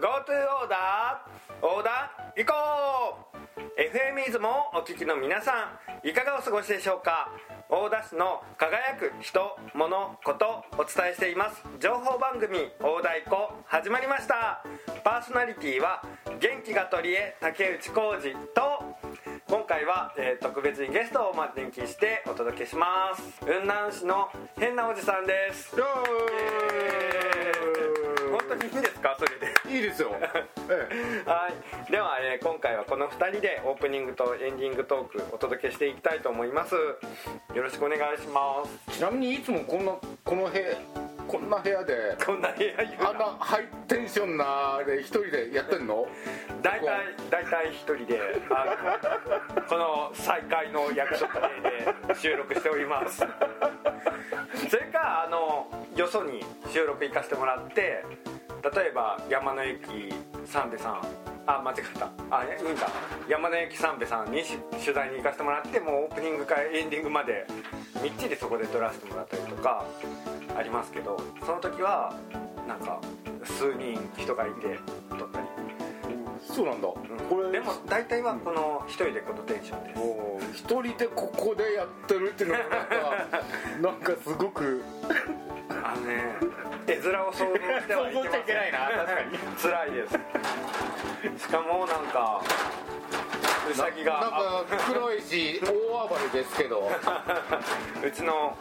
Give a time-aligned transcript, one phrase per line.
[0.00, 2.54] GoTo オーダーオーダー行こ
[3.32, 3.34] う。
[3.80, 7.30] FM イズムをお聞きの皆さんいかがお過ごしでしょうか？
[7.68, 9.88] 大田市の輝く人物
[10.24, 11.62] ことお伝えしています。
[11.80, 13.36] 情報番組「大太鼓」
[13.66, 14.64] 始まりました。
[15.02, 16.02] パーソナリティは
[16.38, 18.82] 元気が取り柄竹内浩二と
[19.48, 23.40] 今回は、えー特別にゲストをお招きしてお届けします。
[23.40, 25.78] 雲南市の変なおじさんです。
[25.78, 25.84] よ
[28.30, 30.12] 本当にいいんですかそれでーいいですよ、
[30.68, 31.50] え は
[31.88, 36.76] い、では、えー今回はこの2人でオープニングとエンディングトークお届けしていきたいと思います。
[36.76, 38.78] よろしくお願いします。
[38.90, 39.92] えちなみにいつもこんな
[40.24, 40.76] この部屋
[41.26, 42.72] こんな部屋でこんな部屋
[43.08, 43.24] あんな。
[43.40, 46.06] ハイテンションなあれ一人でやってんの？
[46.62, 46.86] 大体
[47.30, 48.64] 大体一人であ
[49.56, 53.24] のこの再会の役職で収録しております。
[54.70, 55.66] それかあの
[55.96, 58.04] よそに収録行かせてもらって
[58.64, 60.12] 例えば山の駅
[60.46, 61.02] 三兵衛さん。
[61.46, 62.10] あ間違った。
[62.30, 62.88] あいいんだ。
[63.28, 67.46] 山の駅三さんにし取材に行かせてもらってもうオープニングからエンディングまで
[68.02, 69.84] みっちりそこで撮らせてもらったりとか
[70.56, 72.14] ありますけどその時は
[72.66, 72.98] なんか
[73.44, 74.78] 数人人がいて
[75.10, 75.46] 撮ったり。
[76.40, 79.94] そうなんだ、これでも大体はこの一人でこのテンションで
[80.52, 80.60] す。
[80.60, 83.42] 一人でここでやってるっていうのがなんか
[83.82, 84.82] なんかすごく
[85.84, 86.36] あのね
[86.86, 88.44] 絵面を想像してはいけません。
[88.44, 88.78] けないな。
[88.78, 89.38] 確かに。
[89.60, 91.44] 辛いです。
[91.44, 92.42] しかもなんか
[93.70, 96.90] うさぎがなんか黒いし大暴れですけど。
[98.02, 98.56] うちの、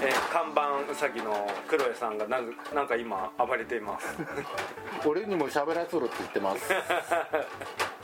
[0.00, 4.16] えー看板うさぎのクロエさんがなんなんか今暴れています。
[5.04, 6.72] 俺にも喋らせろって言ってます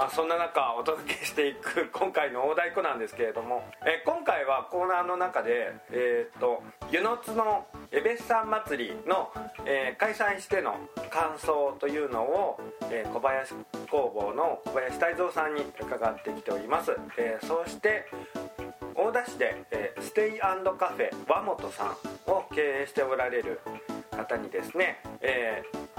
[0.00, 9.30] まあ、そんな中お届けしていく今回の大太鼓なんですけれども、え今回はコーナーの中で、えー、と湯の津のエベッサン祭りの、
[9.66, 10.72] えー開催しての
[11.10, 12.58] 感想というのを、
[12.90, 13.52] えー小林
[13.90, 18.06] 工房の小林泰造さんに伺ってきております、えーそして
[18.94, 23.60] 大田市で、えーステイカフェ和本さんを経営しておられる
[24.12, 25.89] 方にですね、えー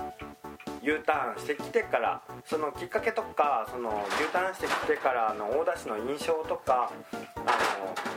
[0.81, 6.91] U ターンしてきてからそのきっかけとかその U ターンしてきてからの大田市の印象とか
[7.35, 7.41] あ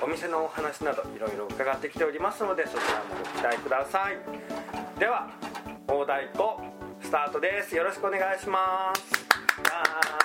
[0.00, 4.18] のお店のお話などいろいろ伺ってきておりますのでそちらもご期待ください。
[4.98, 5.28] では
[5.86, 6.44] 大太鼓
[7.02, 7.76] スタートです。
[7.76, 10.23] よろしくお願いします。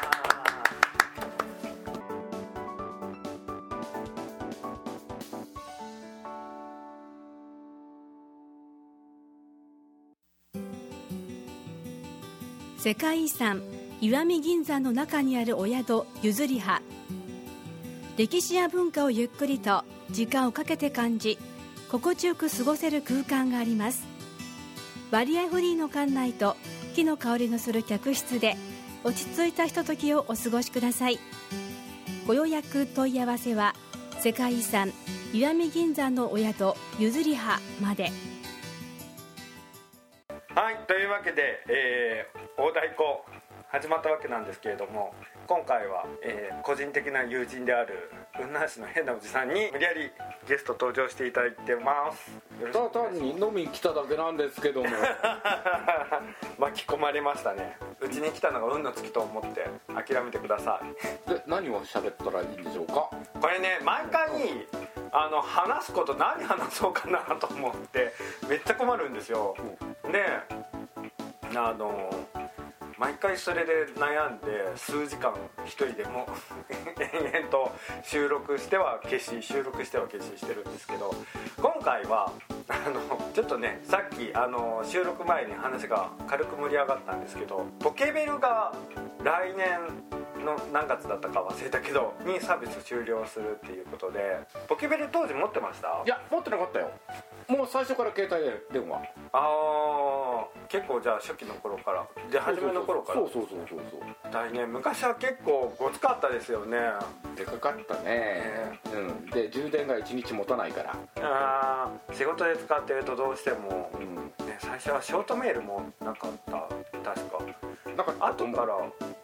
[12.81, 13.61] 世界遺産
[13.99, 16.81] 石見銀山の中にあるお宿ゆずりは。
[18.15, 21.37] 歴史や文化をゆっくりと時間をかけて感じ
[21.91, 24.05] 心地よく過ごせる空間があります。
[25.11, 26.55] 割合フリーの館内と
[26.95, 28.55] 木の香りのする客室で
[29.03, 31.19] 落ち着いたひとときをお過ごしください。
[32.27, 33.75] ご予約問い合わせは
[34.21, 34.93] 世界遺産
[35.33, 38.09] 石見銀山のお宿ゆずりはまで。
[40.55, 43.23] はいというわけで、えー大太鼓
[43.71, 45.13] 始まったわけなんですけれども
[45.47, 50.11] 今回は、えー個人的な友人である雲南市の変なおじさんに無理やり
[50.47, 52.29] ゲスト登場していただいてます。
[52.71, 54.89] ただ単に飲みに来ただけなんですけども。
[56.59, 57.77] 巻き込まれましたね。
[58.01, 60.81] うちに来たのが運の尽きと思って諦めてくださ
[61.27, 61.29] い。
[61.33, 63.09] で何を喋ったらいいんでしょうか？
[63.41, 64.67] これね毎回
[65.11, 68.13] あの話すこと何話そうかなと思って
[68.47, 69.55] めっちゃ困るんですよ。
[70.11, 70.25] で
[71.55, 72.09] あの
[72.99, 75.33] 毎回それで悩んで数時間
[75.63, 76.27] 1人でも
[76.99, 77.71] 延々と
[78.03, 81.15] 収録しては消し収録しては消ししてるんですけど
[81.61, 82.29] 今回は
[82.67, 88.73] あのちょっとねさっきあの収録前に話が軽く盛り上がったんですけどポケベルが
[89.23, 89.79] 来年
[90.43, 96.01] の何月だったか忘れたけどにサービス終了するっていうことでポケベル当時持ってました？
[96.05, 96.91] いや持ってなかったよ。
[97.47, 99.01] もう最初から携帯電話。
[99.33, 102.05] あー結構じゃあ初期の頃から。
[102.31, 103.19] で初めの頃から。
[103.19, 104.31] そうそうそうそうそう。
[104.31, 106.77] 大ね昔は結構ごつかったですよね。
[107.35, 108.79] でかかったね。
[108.93, 109.25] うん。
[109.31, 110.95] で充電が1日持たないから。
[111.21, 114.15] あー仕事で使ってるとどうしても、うん。
[114.47, 116.51] ね、最初はショートメールもなかった。
[117.13, 117.39] 確か。
[117.97, 118.77] なんか後から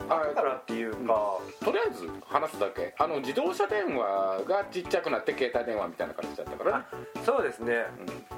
[0.10, 2.94] あ後からっていうか、とりあえず話すだけ。
[2.98, 6.80] あの自動車電話がちっちゃくなって携帯電話みたいな感じだったから。
[6.80, 6.86] ね
[7.26, 7.86] そうですね。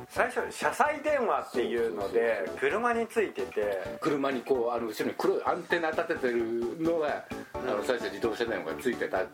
[0.09, 3.97] 最初車載電話っていうので車についてて。
[4.01, 7.25] 車にこうあの後ろに黒いアンテナ立ててるのが、
[7.55, 7.69] うん。
[7.69, 9.25] あの最初自動車電話がついてた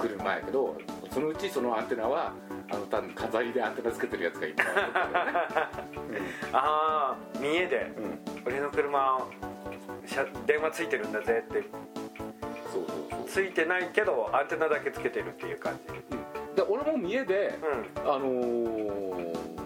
[0.00, 0.76] 車やけど
[1.12, 2.32] そのうちそのアンテナは
[2.70, 6.20] あの単に飾りでアンテナつけてるやつがいっぱいあった んだよね
[6.52, 7.92] ああ見えで。
[7.96, 9.18] うん、うん俺の車
[10.46, 11.64] 電話ついてるんだぜって。
[12.72, 13.24] そうそうそう。
[13.26, 15.92] ついてないけどアンテナだけつけてるっていう感じ。
[16.56, 17.58] で俺も家で
[17.96, 18.10] うん。
[18.10, 19.58] あのー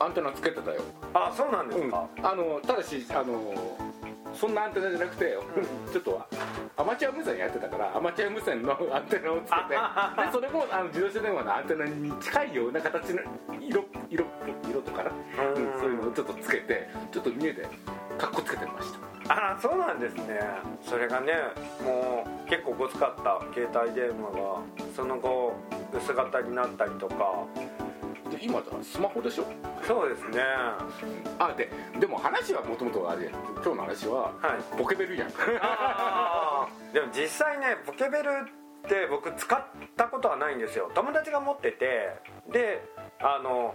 [0.00, 0.80] アンテナつけてたよ、
[1.12, 3.52] あそうなんですうん、か、あのただしあの
[4.32, 5.36] そんなアンテナじゃなくて、
[5.92, 6.22] ちょっと
[6.76, 13.22] アマチュア無線やってたからアマチュア無線の アンテナをつけて でそれもあの自動車電話のアンテナに近いような形の
[13.60, 14.24] 色色
[14.70, 15.10] 色とかな、
[15.44, 15.72] うん。
[15.72, 17.66] うんそういうのをちょっとつけてちょっと家で
[18.18, 19.08] カッコつけてました。
[19.30, 20.40] あそうなんですね。
[20.82, 21.34] それがね
[21.84, 24.60] もう結構ごつかった携帯電話が
[24.96, 25.54] その後
[25.94, 27.44] 薄型になったりとか。
[28.30, 29.44] で今だスマホでしょ？
[29.86, 30.42] そうですね。
[31.38, 34.76] あででも話はもともとあれ今日の話ははい。
[34.76, 35.28] ポケベルやん。
[36.92, 38.30] でも実際ねポケベル
[38.86, 39.62] って僕使っ
[39.96, 40.90] たことはないんですよ。
[40.94, 42.14] 友達が持ってて
[42.50, 42.82] で
[43.20, 43.74] あの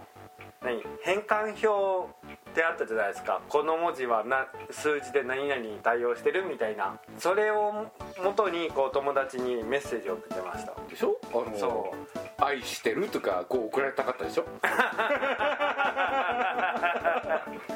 [0.62, 2.10] 何変換表
[2.50, 3.40] ってあったじゃないですか。
[3.48, 6.98] この文字はな数字で何々に対応してるみたいな。
[7.18, 7.86] それを
[8.22, 10.72] 元にこう友達にメッセージを送ってました。
[10.88, 11.16] でしょ？
[11.32, 12.44] あのそう。
[12.44, 14.44] 愛してるとかこう送られたかったでしょ？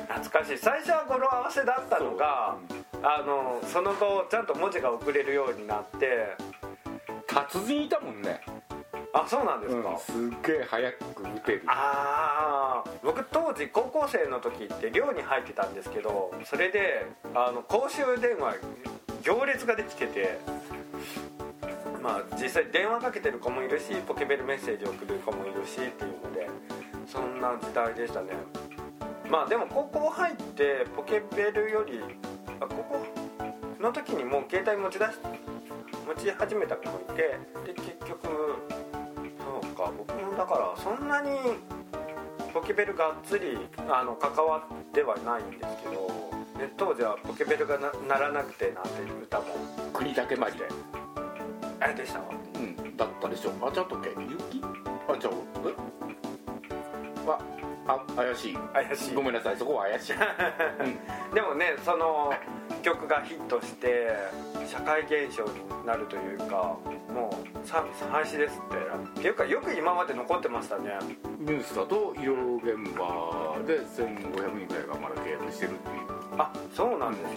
[0.08, 0.58] 懐かしい。
[0.58, 2.56] 最初は語呂合わせだったのが
[3.02, 6.36] あのその後ちゃんと文字が送れるようになって
[7.46, 8.40] 達人いたもんね。
[9.12, 9.99] あそうなんですか、うん。
[9.99, 11.62] すっげえ早く打てる。
[11.67, 18.56] ああ僕当時高校生の時って寮に入ってたんですけどそれであの公衆電話
[19.23, 20.38] 行列ができてて
[22.02, 26.49] まあ実際電話かけてる子もいるしポケベルメッセージ送る子もいるしっていうので
[27.06, 28.32] そんな時代でしたね。
[29.31, 32.00] まあでも高校入ってポケベルより
[32.61, 33.06] あ高校
[33.81, 35.12] の時にもう携帯持ち出し
[36.08, 38.28] 持ち始めた子もいてで結局
[39.38, 41.31] そうか僕もだからそんなに
[42.52, 43.58] ポケベルがっつり
[43.88, 46.06] あの関わってはないんですけど
[46.58, 49.44] で当時はポケベルがな鳴らなくてなんていう歌も。
[49.93, 50.66] 国だけまりで。
[51.81, 52.19] あれでした？
[52.19, 52.25] わ
[52.56, 54.61] うんだったでしょあちゃんとっけ雪
[55.08, 55.32] あちゃう
[55.66, 55.75] え？
[57.28, 57.38] あ
[57.87, 58.58] あ怪しい。
[58.72, 59.14] 怪しい。
[59.14, 59.56] ごめんなさい。
[59.56, 61.34] そこは怪しい、 うん。
[61.34, 62.32] でもねその
[62.88, 64.08] 曲がヒットして
[64.67, 66.79] 社会現象になるというか
[67.12, 68.79] もうサービス廃止ですって。
[69.20, 70.93] っていうかよく今まで残ってましたね。
[71.38, 75.96] ニュースだと医療現場で1500人ぐらいがまだ契約してるっていう。
[76.38, 77.37] あそうなんですね。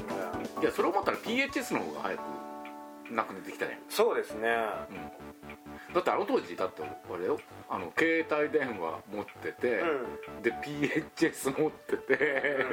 [0.61, 2.21] いやそれを思ったら PHS の方が早く
[3.11, 4.47] なくなってきたね、そうですね。
[4.89, 5.30] うん、
[5.93, 7.39] だってあの当時だってあれよ。
[7.69, 10.41] あの携帯電話持ってて、うん。
[10.41, 12.65] で PHS 持ってて、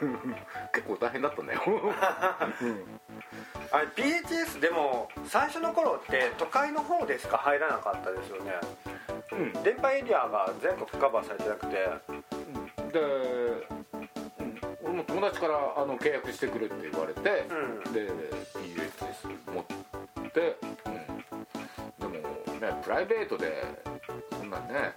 [0.74, 1.60] 結構大変だったんだよ、
[3.70, 8.52] あれ PHS でも最初の頃って都会の方でしか入らなかったですよね。
[9.32, 9.52] うん。
[9.62, 11.76] 電波エリアが全国カバーされてなくて。
[12.92, 13.00] で、
[14.38, 17.46] うん、俺も友達からあの契約してくれって言われて、
[17.86, 17.92] うん。
[17.92, 18.08] で
[18.54, 20.56] PHS 持って、
[22.86, 23.64] プライベートで
[24.38, 24.94] そんなね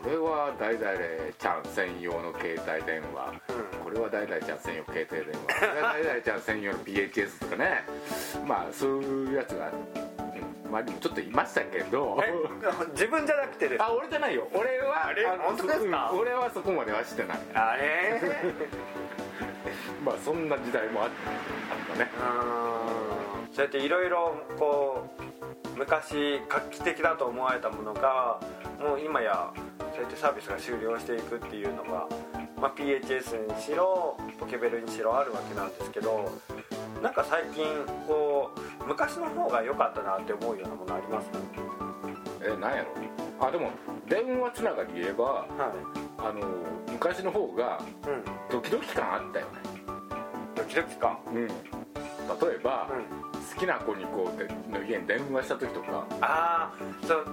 [0.00, 0.94] これは代々
[1.36, 3.34] ちゃん専用の携帯電話
[3.82, 7.82] これは代々ちゃん専用携帯電話これは代々ちゃん専用の PHS とかね
[8.46, 12.22] まあそういうやつが、うん、まあでもちょっといましたけど。
[12.24, 12.32] え
[12.92, 14.46] 自分じゃなくてですあ俺じゃないよ。
[14.54, 15.24] 俺はあれ？
[15.26, 16.10] の本当ですか？
[16.12, 17.38] うん俺はそこまではしてない。
[17.54, 18.20] あれ？
[20.04, 21.10] まあそんな時代もあっ
[21.92, 22.08] たね。
[22.20, 25.21] うんそうやっていろいろこう
[25.76, 28.40] 昔画期的だと思われたものが
[28.80, 29.52] もう今や
[29.94, 32.08] そうやってサービスが終了していくっていうのが、
[32.60, 36.30] まあ、PHS にしろポケベルにしろあるわけなんですけど
[37.02, 37.64] なんか最近
[38.06, 38.50] こ
[38.84, 41.28] う昔の方が良かったなって思うようなものあります？
[42.44, 42.84] えなんや
[43.40, 43.46] ろ？
[43.46, 43.70] あでも
[44.08, 45.46] 電話つながりで言えばは
[46.18, 46.40] あの
[46.92, 48.24] 昔の方がいうん。
[48.50, 49.52] ドキドキ感あったよね。
[50.54, 51.18] ドキドキ感？
[51.26, 51.46] うん。
[51.48, 51.52] 例
[52.54, 52.94] えば、う
[53.28, 56.06] ん好きな子にこうでの家に電話した時とか。
[56.20, 57.26] ああそう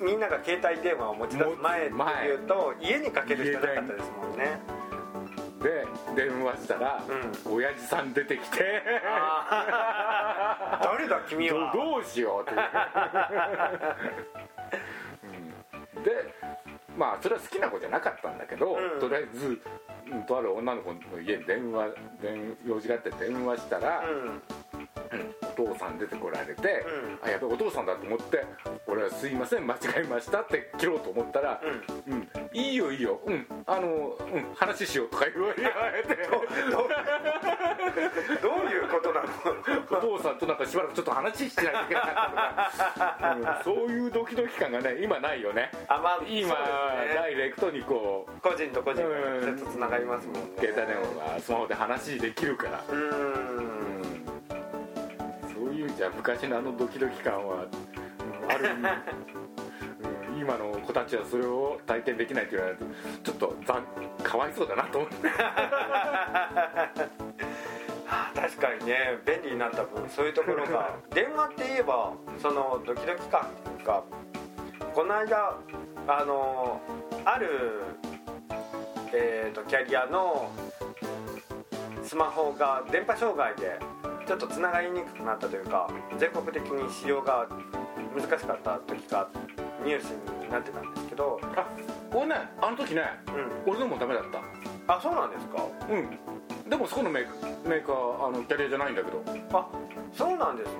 [0.00, 1.96] みんなが携帯電話を持ち出す前って
[2.28, 4.60] いうと家にかけるしかなかったですもんね。
[5.60, 7.02] で電話したら、
[7.44, 8.58] う親父さん出てきて。
[10.82, 11.72] 誰だ君は。
[11.74, 12.52] どどうしようって。
[12.52, 12.60] いう、
[15.96, 16.10] うん、で
[16.96, 19.00] まあそれは好きな子じゃなかったんだけど、うん。
[19.00, 19.60] とりあえずうん
[20.26, 21.88] とある女の子の家に電話
[22.22, 24.02] 電用事があって電話したら、
[25.42, 26.84] お父さん出てこられて、
[27.22, 27.26] うん。
[27.26, 28.44] あやべお父さんだと思って
[28.86, 31.60] 俺は「すいません間違えました」って切ろうと思ったら
[32.06, 33.20] 「うん、いいよいいよ。
[33.26, 33.46] うん。
[33.66, 34.54] あのうん。
[34.54, 36.18] 話しよう」とか言われて。
[38.68, 39.28] いうことなの？
[39.98, 43.64] お父さんとなんかしばらくちょっと話しないといけないとか、うん。
[43.64, 45.70] そういうドキドキ感がね今ないよね。
[45.88, 46.54] あまあ今、ね。
[47.14, 50.40] ダイレクトにこう個人と個人が直接つながりますもんね。
[50.58, 53.77] 携帯電話がスマホで話できるから、うーん
[55.88, 58.88] そういうんじゃ昔のあのドキドキ感は、うんある意味、うん
[60.40, 62.78] 今の子たちはそれを体験できないって言われる
[63.24, 63.82] とちょっとざ
[64.22, 64.52] かわい。
[64.54, 65.16] そうだなと思って
[68.34, 73.44] 確かにね便利になった分そういうところが電話って言えばそのドキドキ感っ
[73.76, 74.04] ていうか
[74.94, 75.58] この間
[76.06, 76.80] あの
[77.24, 77.82] ある
[79.12, 80.50] えー、とキャリアの
[82.04, 83.78] スマホが電波障害で
[84.28, 87.48] ちょっとつながりにくくなったというか全国的に使用が
[88.14, 89.26] 難しかった時が
[89.82, 90.10] ニュース
[90.44, 91.66] になってたんですけどあ
[92.12, 92.34] 俺ね。
[92.60, 93.02] あの時ね
[93.66, 93.72] うん。
[93.72, 94.24] 俺のもダメだっ
[94.86, 94.94] た。
[94.94, 95.64] あそうなんですか？
[95.90, 96.68] うん。
[96.68, 99.66] でもそこのメーカーメーカーあのキャリアじゃないんだけど、あ
[100.12, 100.74] そうなんですね、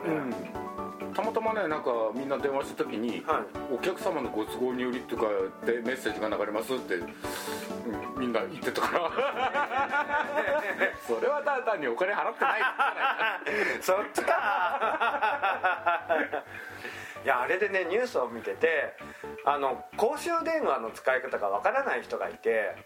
[1.01, 3.75] うん、たまたまねなんかみんな電話した時にはい。
[3.75, 5.25] お客様のご都合によりとか
[5.65, 7.07] でメッセージが流れますって、うん、
[8.19, 9.11] みんな言ってたから。
[11.07, 12.61] それはただ単にお金払ってない。
[13.81, 14.33] そっちか。
[17.25, 18.95] いやあれでねニュースを見てて
[19.45, 22.77] あの公衆電話の使い方がわからない人がいて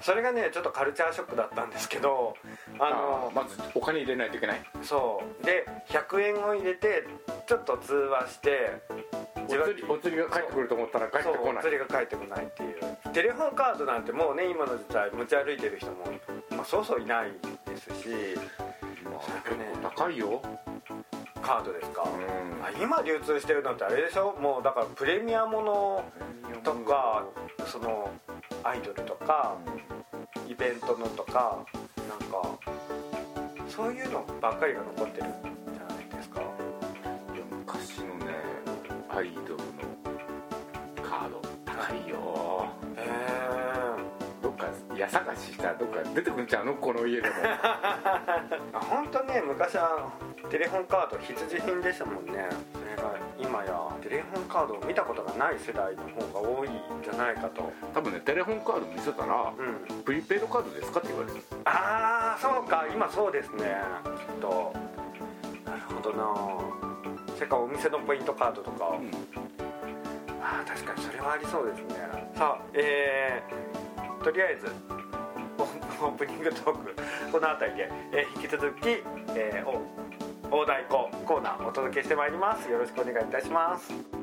[0.00, 2.34] それがねちょっとカルチャーショックだったんですけど
[2.78, 4.62] ああのまずお金入れないといけない。
[4.82, 5.44] そう。
[5.44, 7.04] で100円を入れて
[7.46, 8.80] ちょっと通話して
[9.36, 11.56] お釣りお釣りが返ってくると思ったら返ってこない。
[11.58, 15.96] お釣りが返ってこないっていうテレホンカードなんてもうね今の時代持ち歩いてる人も、
[16.50, 17.32] まあ、そうそういない
[17.66, 18.08] ですし
[19.04, 20.40] まあね高いよ、
[21.42, 22.64] カードですか、うん。
[22.64, 24.34] あ今流通してるのってあれでしょ？
[24.40, 26.04] もうだからプレミアもの
[26.64, 27.26] とか
[27.66, 28.10] その
[28.64, 29.56] アイドルとか
[30.48, 31.58] イベントのとか
[32.08, 32.58] なんか
[33.68, 35.32] そういうのばっかりが残ってるん
[35.74, 36.40] じゃないですか。
[36.40, 36.44] い
[37.38, 38.32] や昔のね
[39.10, 39.62] アイドルの
[41.02, 42.66] カード高いよ
[45.02, 46.74] 家探ししたらどっか出てくんちゃうの？
[46.74, 47.34] この家でも。
[47.42, 47.48] え
[48.72, 50.12] 本当ね昔は
[50.48, 52.48] テレホンカード必需品でしたもんね。
[52.72, 57.72] それが今やテレホンカードを見たことがない世代の方が多いんじゃないかと。
[57.92, 60.02] 多分ねテレホンカード見せたらうん。
[60.04, 61.40] プリペイドカードですかって言われる。
[61.64, 63.76] ああそうか今そうですね。
[64.04, 64.72] きっと
[65.66, 66.24] なるほどな。
[67.34, 69.10] それからお店のポイントカードとか、うん。
[70.40, 72.32] ああ確かにそれはありそうですね。
[72.36, 73.71] さあえー、
[74.22, 74.66] とりあえず
[76.00, 76.96] オープニングトーク
[77.32, 78.88] この辺りで、えー引き続き、
[79.36, 79.68] えー、
[80.50, 82.70] お大太鼓コーナーお届けしてまいります。
[82.70, 84.21] よろしくお願いいたします。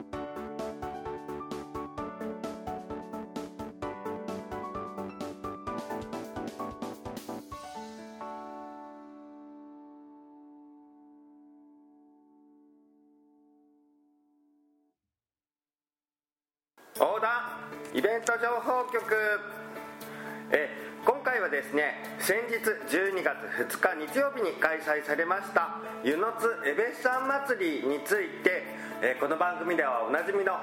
[23.80, 28.64] 日日曜日に開催されました湯の津エベッサン祭りについて、
[29.02, 30.54] えーこの番組ではおなじみの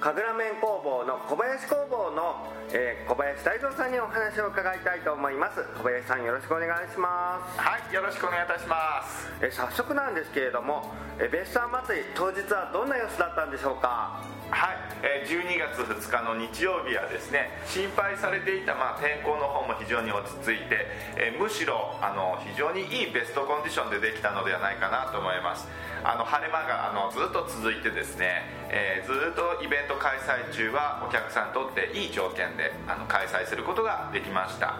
[0.00, 5.62] 神楽面工房の小林工房の、えー小林大蔵さんにお話を伺いたいと思います。
[5.76, 7.60] 小林さんよろしくお願いします。
[7.60, 9.28] はい、よろしくお願いいたします。
[9.40, 14.20] えー早速なんですけれどもエベッサン祭り当日はどんな様子だったんでしょうか？
[14.54, 20.86] はい、えー12月2日の日曜日はですね、心配されていたまあ天候の方も非常に落ち着いて、
[21.18, 25.66] えーむしろあの非常にいいベストコンディションでできたのではないかなと思います。
[26.04, 34.78] あの晴れ間があのずっと続いてですね、えーずっとイベント開催中はお客さんにとっていい条件であの開催することができました。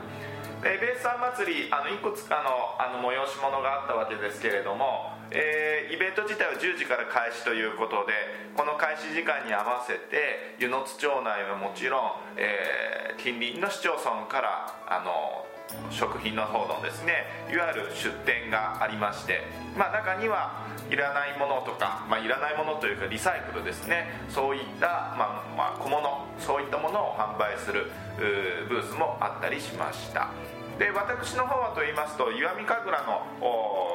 [0.62, 8.14] でベースサン祭りあのいくつかのあの催し物があったわけですけれども、えーイベント自体は10時から開始ということで
[8.56, 15.46] この開始時間に合わせて湯の津町内はもちろん、えー近隣の市町村からあの
[15.90, 19.40] 食品の方のですねいわゆる出店がありまして、
[19.76, 27.90] まあ、中にはいらないものとか、まあ、いらないものというかリサイクルですねそういった、まあまあ、小物そういったものを販売する
[28.68, 30.30] ブースもあったりしました。
[30.78, 33.22] で私の方はと言いますと石見神楽の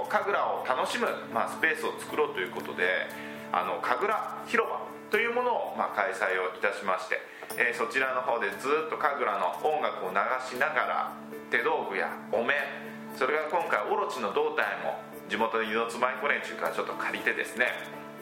[0.07, 3.11] 神楽を楽しむ、まあ、スペースを作ろうということで
[3.51, 7.19] あの神楽広場というものを、まあ、開催をいたしまして、
[7.57, 11.13] えーそちらの方でずっと神楽の音楽を流しながら
[11.49, 12.55] 手道具やお面
[13.17, 17.73] それから今回オロチの胴体も地元の湯の津舞子連中からちょっと借りてですね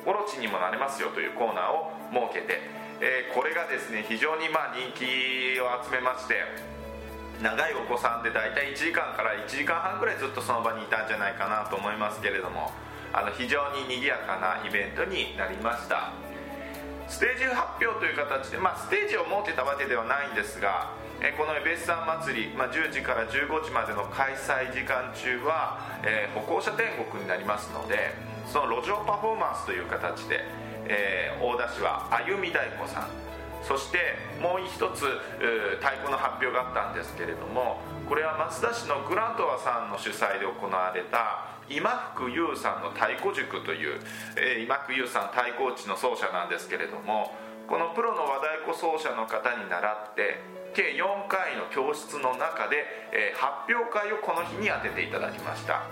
[0.08, 2.64] オロチにもなれますよというコーナーを設けて、
[3.04, 6.42] えーこれがですね非常にまあ人気を集めまして
[7.42, 12.72] 長いお子さんで大体1時間から1時間半ぐらいずっとその場にいたんじゃないかなと思いますけれども
[13.14, 16.14] あの非常に賑やかなイベントになりました。
[17.08, 20.92] ステージ発表という形で、まあ、ステージを設けたわけではないんですが
[21.22, 28.14] えこのエベッサン祭り、まあ、10時から15時までの開催時間中は、えー、歩行者天国になりますので
[28.46, 30.44] その路上パフォーマンスという形で、
[30.86, 33.27] えー、大田市は歩み太鼓さん
[33.68, 35.04] そしてもう一つ
[35.84, 44.00] 太鼓の発表があったんですけれどもこれは松田市のグラントワさんの主催で行われた今福優さんの太鼓塾という、
[44.40, 47.36] えー、今福優さん太鼓打ちの奏者なんですけれども
[47.68, 50.40] このプロの和太鼓奏者の方に習って
[50.74, 55.84] 計4回の教室の中で、えー、発表会をこの日に当てていただきました、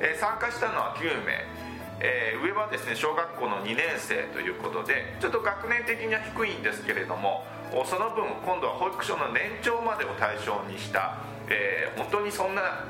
[0.00, 1.44] えー、参加したのは9名。
[2.00, 7.44] えー、上はですね小学校の2年生ということでちょっと学年的には低いんですけれども
[7.86, 12.86] その分今度は保育所の年長までを対象にした、えー、本当にそんな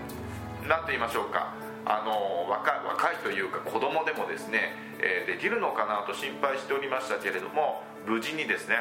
[0.69, 1.55] 何と言いましょうか
[1.87, 8.77] あの若若いというか子供でもですね、えー、できるのかなと心配しておりましたけれども無事にですね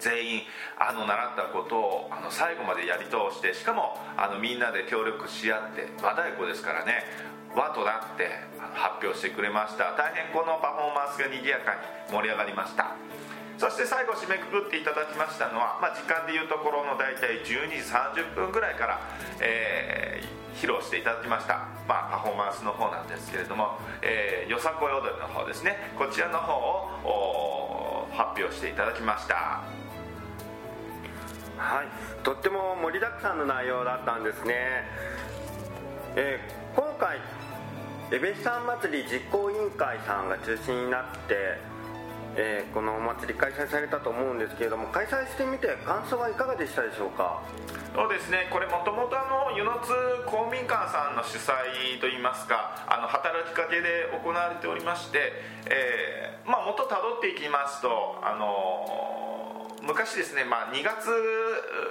[0.00, 0.42] 全員
[0.78, 7.04] あの習ったことをあの最後までやり通してしかもあのみんなで協力し合って和太鼓ですからね
[7.54, 8.28] 和となって
[8.74, 9.96] 発表してくれました。
[9.96, 11.74] 大変このパフォーマンスが賑やか
[12.08, 12.96] に盛り上がりました。
[13.58, 19.00] そして最後締めくくっていただきましたのは、まあ、時間でいうところの大体12時30分ぐらいから、
[19.40, 25.76] えー披露していただきました、まあ、パフォーマンスの方なんですけれども、えー、よさこい踊りの方ですね。
[25.96, 29.62] こちらの方を発表していただきました。
[31.56, 32.24] はい。
[32.24, 34.54] とっても盛りだくさんの内容だったんですね、
[36.16, 37.18] えー、今回
[38.10, 41.60] エベさん祭り実行委員会さんが中心になって
[42.40, 47.42] えー、このお祭り開催されたと思うんですけれども開催してみて感想はいかがでしたでしょうか？
[47.96, 48.46] そうですね。
[48.52, 49.16] これもともと
[49.56, 49.90] 湯の津
[50.24, 55.32] 公民館さんの主催といいますかあの働きかけで行われておりまして、
[55.66, 59.37] えー、まあ元たどっていきますとあの
[59.88, 61.08] 昔ですね、まあ、2月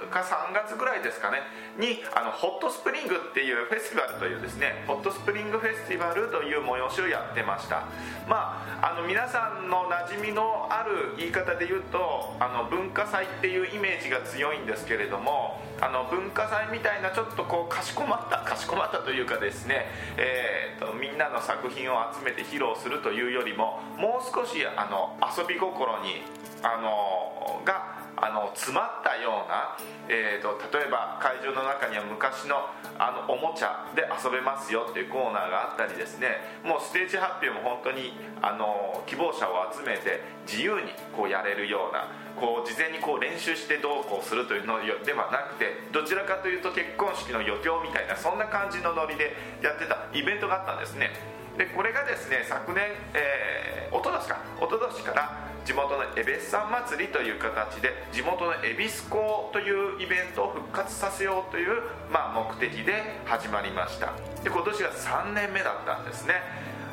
[0.08, 1.42] か3月ぐらいですかね
[1.82, 7.90] にあのホットスプリングっていうフェスティバルというですねホットスプリングフェスティバルという催しをやってました。
[8.28, 26.22] まああの皆さんの馴染みのある言い方で言うとあの文化祭っていうイメージが強いんですけれどもあの文化祭みたいなちょっとこうかしこまったかしこまったというかですね、えーと、みんなの作品を集めて披露するというよりももう少しあの遊び心に
[26.62, 32.66] あのがあの詰まったような、えーと、例えば会場の中には昔の
[32.98, 36.58] あのおもちゃで遊べますよっていうコーナーがあったりですね。
[36.64, 38.10] もうステージ発表も本当に
[38.42, 40.18] あの希望者を集めて
[40.50, 49.30] 自由にこうやれるようなこう事前にこう練習してどうこうするというのではなくてどちらかというと結婚式の余興みたいなそんな感じのノリで
[49.62, 51.14] やってたイベントがあったんですね。
[51.56, 52.82] でこれがですね昨年、
[53.14, 64.16] えー、おととしかおととしから地元のエベスさん祭りという形で地元の恵比寿港というイベントを復活させようという、まあ、目的で始まりました。
[64.42, 66.40] で今年が3年目だったんですね。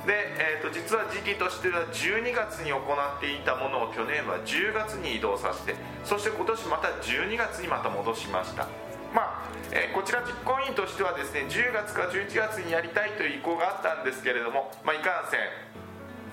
[0.05, 0.27] で、
[0.59, 8.67] えーと、実は時期としては12月に行っていたものを去年は10月に移動させてそして今年また12月にまた戻しました。
[9.15, 15.64] まあ、えー、こちら実行委員としてはですね10月か11月にやりたいという意向があったんですけれども、まあ、いかんせん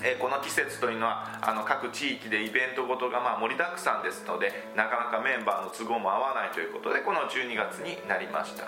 [0.02, 8.66] えこの季節というのはあの各地域でイベントごとがまあ盛りだくさんですのでなかなかメンバーの都合も合わないということでこの12月になりました。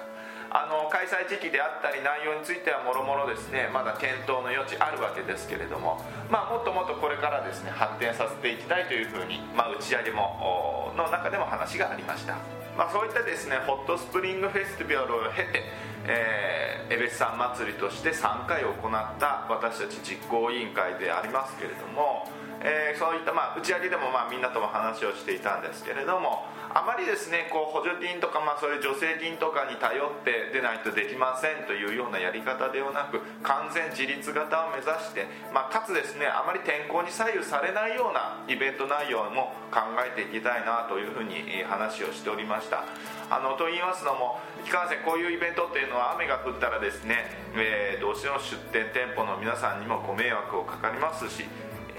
[0.54, 5.98] あの開催時期であったり内容についてはもろもろですねまだ検討の余地あるわけですけれども、
[6.30, 12.38] まあ、もっともっとこれからですね発展させていきたいというふうに、まあ、打ち上げもの中でも話がありました、
[12.76, 15.62] まあ、そういったですねホットスプリングフェスティバルを経て
[16.06, 22.28] えー、エベスさん祭りとして3回行った私たち実行委員会でありますけれども、
[22.60, 42.82] えー、そういった、まあ、打ち上げでも、まあ、みんなとも話をしていたんですけれどもあまりですねこう補助金とか、まあ、そういう助成金とかに頼って出ないとできませんというようなやり方ではなく完全自立型を目指して、まあ、かつですねあまり天候に左右されないようなイベント内容も考えていきたいなというふうに話をしておりました。
[43.30, 51.46] あのと言いますのもいかんせんこういうイベントっていうのは雨が降ったらですね、えー、どうしても出店店舗の皆さんにもご迷惑をかかりますし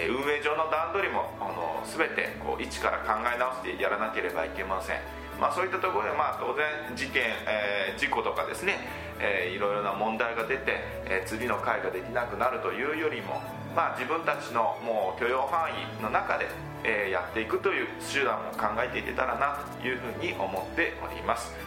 [0.04, 5.00] 運営上の段取りもあの全てこう一から考え直してやらなければいけません、
[5.40, 8.76] まあ、そういったところで、まあ、当然事件、えー、事故とかですね、
[9.20, 13.40] えー、いろいろな問題が出て、えー、次の会ができなくなるというよりも、
[13.74, 16.48] まあ、自分たちのもう許容範囲の中で、
[16.84, 21.65] えー、やっていくという手段も考えていけたらなというふうに思っております。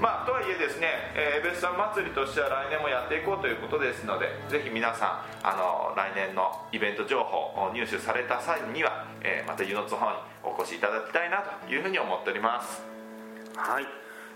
[0.00, 12.82] まあとはいえですね、えー、エベスさん祭りとしては来年もやっていこうということですのでぜひ皆さんあの来年のイベント情報を入手された際には、えー、また湯の津方にお越しいただきたいなというふうに思っております。
[13.56, 13.86] はい、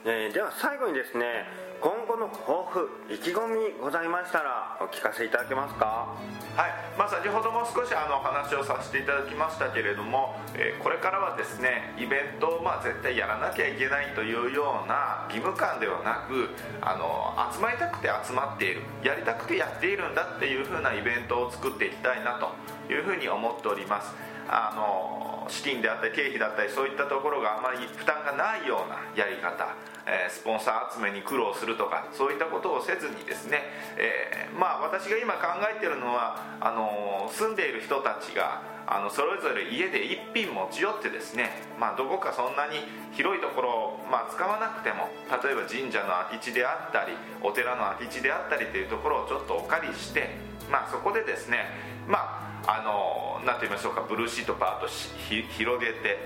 [0.05, 1.47] えー、では最後にですね
[1.83, 6.15] 今後の抱負意気込みございましたらお聞かせいただけますか？
[6.55, 22.55] はい、まあ、先ほども少しあの話をさせていただきましたけれども、えー、これからはですねイベントをまあ絶対やらなきゃいけないというような義務感ではなくあの集まりたくて集まっているやりたくてやっているんだっていう風なイベントを作っていきたいなと
[22.93, 24.15] いうふうに思っております。
[24.47, 29.75] あの資金であったり経費だったりそういったところがあまり負担がないようなやり方
[30.07, 33.63] えスポンサー集めに苦労するとかそういったことをせずにですね、
[33.97, 50.35] え、まあ私が今考えてるのはあの住んでいる人たちがあのそれぞれ家で一品持ち寄ってですね、まあ、どこかそんなに広いところを、まあ、使わなくても例えば神社の空き地であったりお寺の空き地であったりというところをちょっとお借りして、
[50.71, 54.89] まあ、そこでですねまああの何て言いましょうかブルーシートパート
[55.57, 56.19] 広げて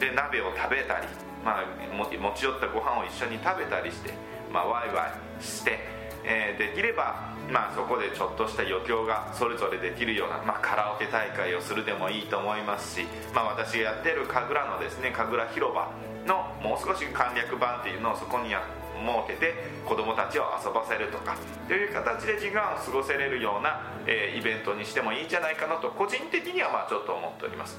[0.00, 1.06] で鍋を食べたり
[1.44, 4.14] まあ、持ち寄ったご飯を一緒に食べたりして、
[4.52, 5.08] まあ、ワイワ
[5.40, 5.78] イして、
[6.24, 15.90] えー、できれば、まあ、そこでちょっとした余興がそれぞれできるような、まあ、カラオケ大会をするでもいいと思いますし、まあ、私がやってる神楽のですね神楽広場
[16.26, 21.36] のもう少し簡略版っていうのをそこにやって設けて子供たちを遊ばせるとか
[21.68, 27.78] という形で時間を過ごせれるような、えー、イベントにしてもいいんじゃないかなと個人的にはまあちょっと思っております。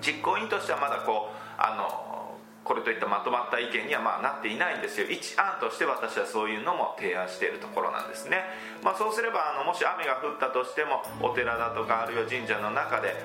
[0.00, 2.10] 実行委員としてはまだこうあの
[2.62, 5.08] これといったまとまった意見にはまあなっていないんですよ。
[5.08, 8.44] 一案として私はそういうのも提案しているところなんですね、
[8.84, 13.16] まあ、そうすればあのもし雨が降ったとしてもお寺だとかあるいは神社の中で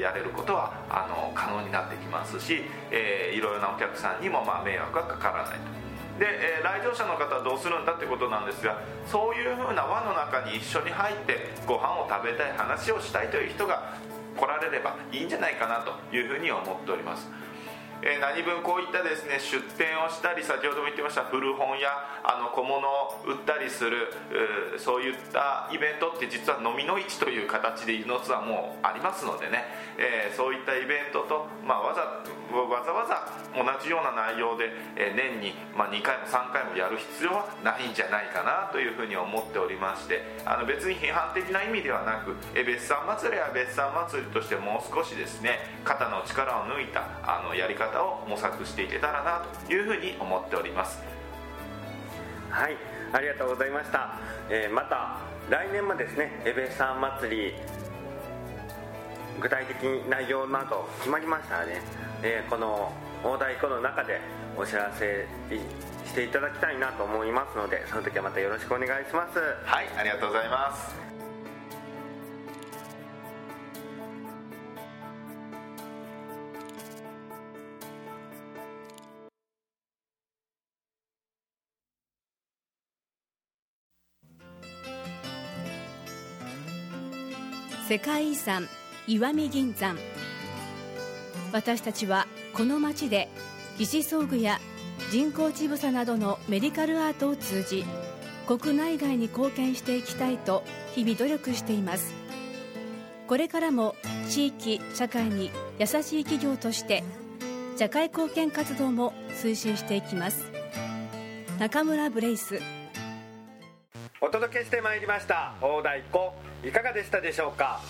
[0.00, 5.87] やれることはあの可能になってきますし、えー、いろいろなお客さんにもまあ迷惑がかからないと。
[6.18, 13.94] で、えー、来場者の方はどうするんだってことなんですがそういうふうな輪の中に一緒に入ってご飯を食べたい話をしたいという人が
[14.36, 17.26] 来られればいいんじゃないかなというふうに思っております。
[18.02, 21.90] えー、何分こういったですね出店をしたり先ほども言ってました古本や
[22.22, 24.12] あの小物を売ったりする
[24.78, 29.64] そういったイベントって実は飲みの市という形でのツアーもありますのでね、
[29.98, 32.02] えー、そういったイベントと、まあ、わざ
[32.54, 50.98] わざわざ同じような内容で、えー、年に、まあ、2回も3回もやる必要はないんじゃないかなというふうに思っておりましてあの別に批判的な意味ではなく、え別産祭りは別産祭りとしてもう少しですね肩の力を抜いたあのやり方を模索していけたらなというふうに思っております。
[52.50, 52.76] はい
[53.12, 54.18] ありがとうございました、
[54.50, 55.18] えー、また
[55.50, 57.54] 来年もですねエベさん祭り
[59.40, 59.76] 具体的
[60.08, 61.80] 内容など決まりましたらね、
[62.22, 64.20] えー、この大太鼓の中で
[64.56, 65.26] お知らせ
[66.06, 69.38] していただきたいなと思いますのでその時はまたよろしくお願いします。
[69.64, 71.07] はいありがとうございます
[87.88, 88.68] 世界遺産
[89.06, 89.96] 石見銀山。
[91.54, 93.30] 私たちはこの町で
[93.78, 94.60] 義肢装具や
[95.10, 97.86] 人工乳房などのメディカルアートを通じ
[98.46, 102.12] 国内外に貢献していきたいと日々努力しています。
[103.26, 103.96] これからも
[104.28, 107.02] 地域社会に優しい企業として
[107.78, 110.52] 社会貢献活動も推進していきます。
[111.58, 112.60] 中村ブレイス。
[114.20, 115.54] お届けしてまいりました。
[115.62, 116.47] 大太鼓。
[116.64, 117.80] いかがでしたでしょうか？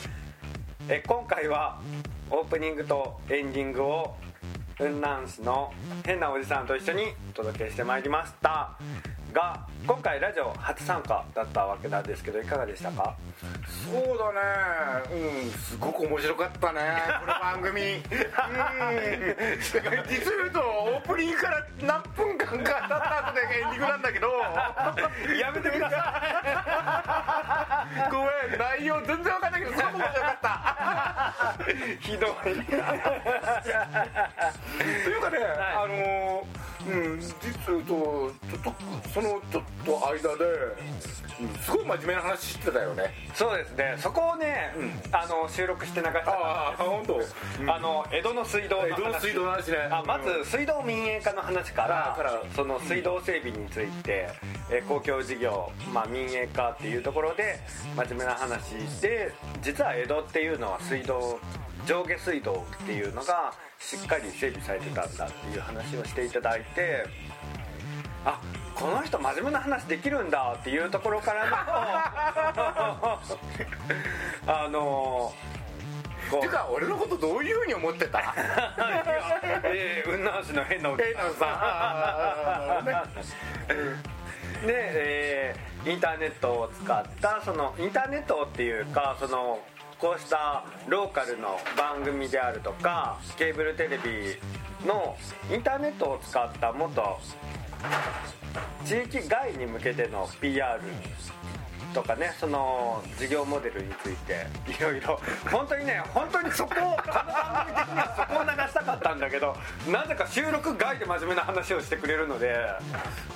[0.89, 1.81] え今回は
[2.31, 4.17] オープニングとエンディングを
[4.77, 5.73] 雲南市の
[6.05, 8.79] 変なおじさんと一緒にお届けしてまいりました。
[9.33, 13.15] が今回ラジオ初参加だったわけなんですけどいかがでしたか？
[13.91, 15.11] そうだね。
[15.45, 16.81] うんすごく面白かったね
[17.21, 17.81] この番組。
[17.83, 18.03] うん。
[20.09, 24.29] 実を言うとオープニングから何分間か経った後でエンディングなんだけど。
[25.39, 25.97] やめてくださ
[28.09, 28.11] い。
[28.11, 28.25] ごめ
[28.57, 30.49] ん内容全然分かんないけどすごく面白かった。
[32.01, 32.31] ひどい。
[32.45, 32.51] と
[35.11, 36.47] いうかね、はい、あの
[36.89, 37.35] うん実
[37.85, 38.73] とちょっと
[39.13, 40.45] そのちょっと間で、
[41.61, 43.13] すごい真面目な話してたよね。
[43.35, 43.95] そうですね。
[43.99, 48.89] そこをね、うん、あの収録してなかったああ本当、うん、あの江戸の水道の話。
[48.89, 49.77] 江戸の水道の話ね。
[49.91, 54.29] あまず水道民営化の話から,、からその水道整備について、
[54.71, 57.61] え公共事業、まあ、民営化っていうところで
[57.97, 58.71] 真面目な話
[59.01, 61.39] で実は江戸っていうのは水道
[61.87, 67.05] 上下水道っていうのがしっかり整備されてたんだっていう話をしていただいて
[68.25, 68.41] あ
[68.75, 71.57] この人真面目な話できるんだっていうところからの
[74.47, 75.33] あの
[76.31, 78.35] こてか俺のことどういうふうに思ってた？
[79.65, 81.05] えー、雲南市の変なおじ
[81.39, 82.85] さん。
[84.67, 89.61] で、えーインターネットを使ったそのインターネットっていうかその
[89.99, 94.37] こうしたローカルの番組であるとかケーブルテレビ
[94.87, 95.17] の
[95.53, 97.19] インターネットを使ったもっと
[98.85, 100.81] 地域外に向けての PR
[101.95, 105.21] とかねその事業モデルについていろいろ。
[105.51, 109.57] 本当にね本当にそこをこの番組的にはそこを流したかったんだけど
[109.89, 112.79] なぜか収録外で真面目な話をしてくれるのであ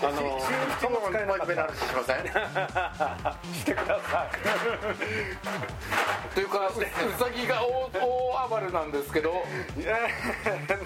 [0.03, 3.55] の中日も真面目な話しません？
[3.55, 4.27] してくださ
[6.35, 6.75] というかうう
[7.19, 7.91] さぎが大
[8.45, 9.33] 大暴れなんですけど。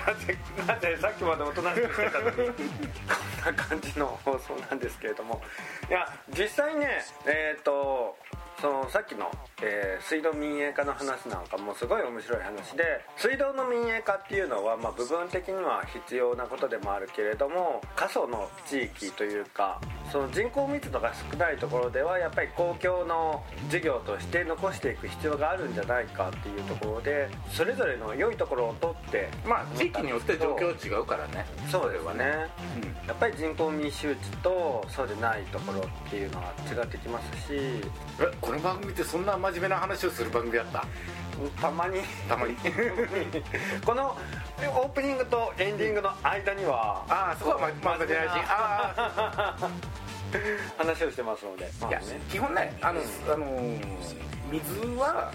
[0.07, 2.47] なぜなぜさっきまでおとなしくしてたのにこん
[3.45, 5.43] な感じの放送なんですけれども。
[5.89, 8.15] いや実際ねえっ、と
[8.61, 9.31] そのさっきの、
[9.63, 12.85] えー水道民営化の話なんかもすごい面白い話で
[13.17, 19.81] 水道の民営化っていうのは、まあ、部分的には必要なことでもあるけれども過疎の地域というか
[20.13, 31.45] その人口密度が少ないところではやっぱり公共の事業として残していく必要があるんじゃないかっていうところでそれぞれの良いところを取ってまあ地域によって状況違うからね。
[31.71, 32.25] そうですね、
[33.07, 40.85] やっぱり人口密集地とそうでないところっていうのは違ってきますしえこの番組ってそんな真面目な話をする番組だった？
[41.61, 42.01] たまに。
[42.29, 42.55] たまに。
[43.85, 44.17] この
[44.59, 48.95] オープニングとエンディングの間にはああそこはままだじゃないしあ
[49.61, 49.69] あ
[50.79, 52.21] 話をしてますので、まあいやね。
[52.31, 53.01] 基本ねあの、
[53.33, 54.17] あのー
[54.51, 55.33] 水は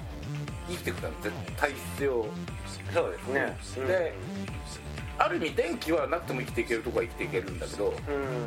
[0.69, 2.25] 生きていくのは絶対必要。
[2.93, 3.87] そうですね、うん。
[3.87, 4.13] で
[5.21, 7.93] ある意味電気はなくても生きていけるとこは生きていけるんだけど、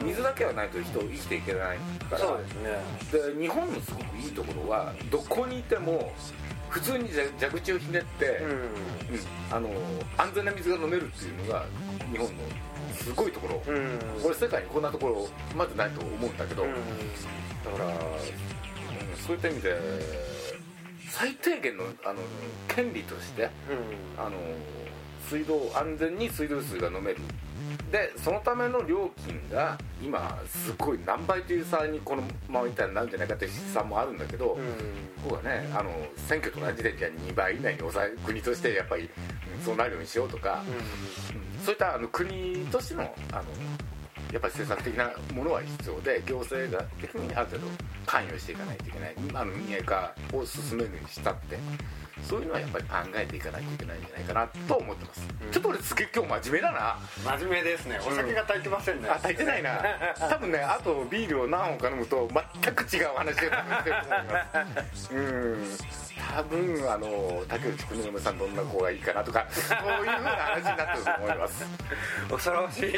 [0.00, 0.06] うん。
[0.06, 1.78] 水だけはないと人生きていけない
[2.10, 2.18] から。
[2.18, 3.34] そうですね。
[3.36, 6.12] で日本のすごくいいところはどこにいても
[6.68, 8.50] 普通に蛇蛇口をひねって、うん。
[8.50, 8.58] うん
[9.50, 9.70] あの
[10.16, 11.64] 安全な水が飲めるっていうのが
[12.10, 12.32] 日本の
[12.94, 13.98] すごいところ、うん。
[14.22, 16.70] これ世界にこんなところまずないと思うんだけど、うん。
[16.72, 17.94] だから、うん
[19.26, 19.78] そういった意味で
[21.08, 22.20] 最低限のあの
[22.68, 23.48] 権利として
[24.18, 24.32] あの
[25.28, 27.18] 水道安全に水道水が飲める。
[27.90, 34.64] でそのための料金が今すごい何倍という差にこのままいったらなるんじゃないかという試算もあるんだけど、うん。
[35.22, 39.08] ここはねあの選挙と同じでじゃあ2倍以内に抑え国としてやっぱり
[39.58, 41.64] うんそうなるようにしようとか、うん。
[41.64, 43.44] そういったあの国としてのあの
[44.32, 47.66] やっぱり政策的なものは必要で行政が的にある程度
[48.04, 51.56] 関与していかないといけないあの民営化を進めるにしたって
[52.22, 56.98] そういうのはやっぱり考えていかないといけないんじゃないかなと思ってます、ちょっと俺今日真面目だな。
[57.38, 57.98] 真面目ですね。
[58.06, 59.82] お酒が炊いてませんね、あ炊いてないな。
[60.18, 62.28] 多分ねあとビールを何本か飲むと
[62.62, 65.10] 全く違う話がしてると思います。
[65.14, 71.64] うん多分あの竹内邦嫁さんどんな子がいいかなとかそういうふうな話になってると思います。
[72.30, 72.92] 恐ろしい。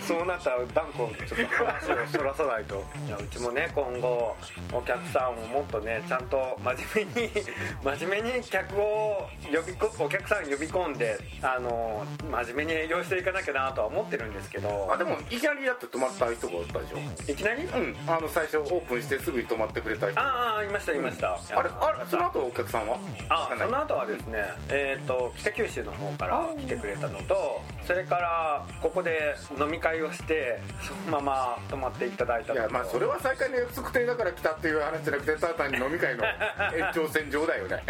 [0.00, 2.84] そうなったら断固ちょっと話をそらさないと。
[3.06, 4.36] いやうちもね今後
[4.72, 7.30] お客さんをもっとねちゃんと真面目に
[7.98, 14.88] 真面目に客を呼びこお客さん呼び込んであの真面目に営業していかなきゃなとは思ってるんですけど。
[14.92, 17.32] あでもいきなりやって泊まった人がおったでしょ。
[17.32, 17.64] いきなり？
[17.64, 17.96] うん。
[18.06, 20.20] あの最初オープンしてすぐに泊まってくれた人。
[20.20, 22.98] あああいましたいました、れあれその後お客さんは？
[23.28, 36.24] あその後はですねえっ、と北九州の方から来てくれたのとそれからここで飲み会をしてそのまま泊まっていただいたいやまあそれは再開の約束定だから来たっていう話じゃなくてただ単に飲み会の
[36.76, 37.82] 延長線上だよね。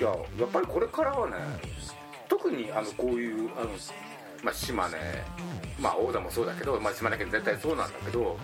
[0.00, 1.36] いややっぱりこれからはね
[2.28, 3.70] 特にあのこういうあの、
[4.42, 4.96] まあ、島根
[5.80, 8.38] まあ大田もそうだけど、まあ、島根県全体そうなんだけど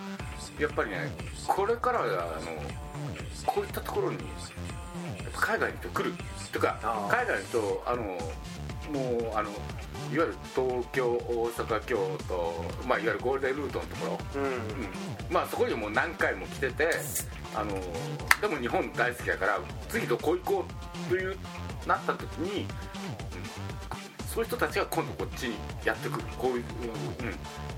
[0.58, 1.12] やっぱりね
[1.46, 2.50] これからはあの
[3.46, 4.18] こういったところに
[5.34, 6.14] 海外の人来る。
[6.54, 6.78] とか
[7.10, 8.02] 海外の人あの
[8.92, 14.44] もうあのいわゆる東京大阪京都、まあ、いわゆるゴールデンルートのところ、うん。
[14.44, 14.60] うん。
[15.30, 16.90] まあそこにもう何回も来てて
[17.54, 17.72] あの
[18.40, 20.64] でも日本大好きだから次どこ行こ
[21.08, 21.36] うという
[21.86, 23.33] なった時に、うん
[24.34, 26.26] そういう人たちが今度こっちにやってくる。
[26.36, 26.64] こういう、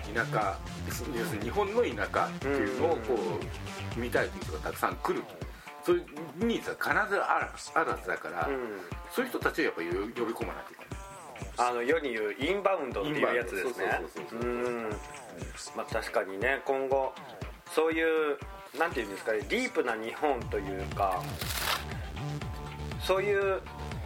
[0.08, 3.14] うん、田舎要するに日本の田舎っていうのをこ
[3.96, 5.22] う見たいという人がたくさん来る
[5.84, 6.04] そういう
[6.46, 8.56] ニーズは必ずあるあるはずだから、うん。
[9.12, 11.06] そういう人たちをやっぱり呼び込まないといけない。
[11.58, 14.00] あの世に言うインバウンドっていうやつですね。
[14.32, 14.90] うん
[15.76, 17.12] まあ確かにね今後
[17.70, 18.38] そういう
[18.78, 21.22] なんていうんですかねディープな日本というか
[23.02, 23.60] そういう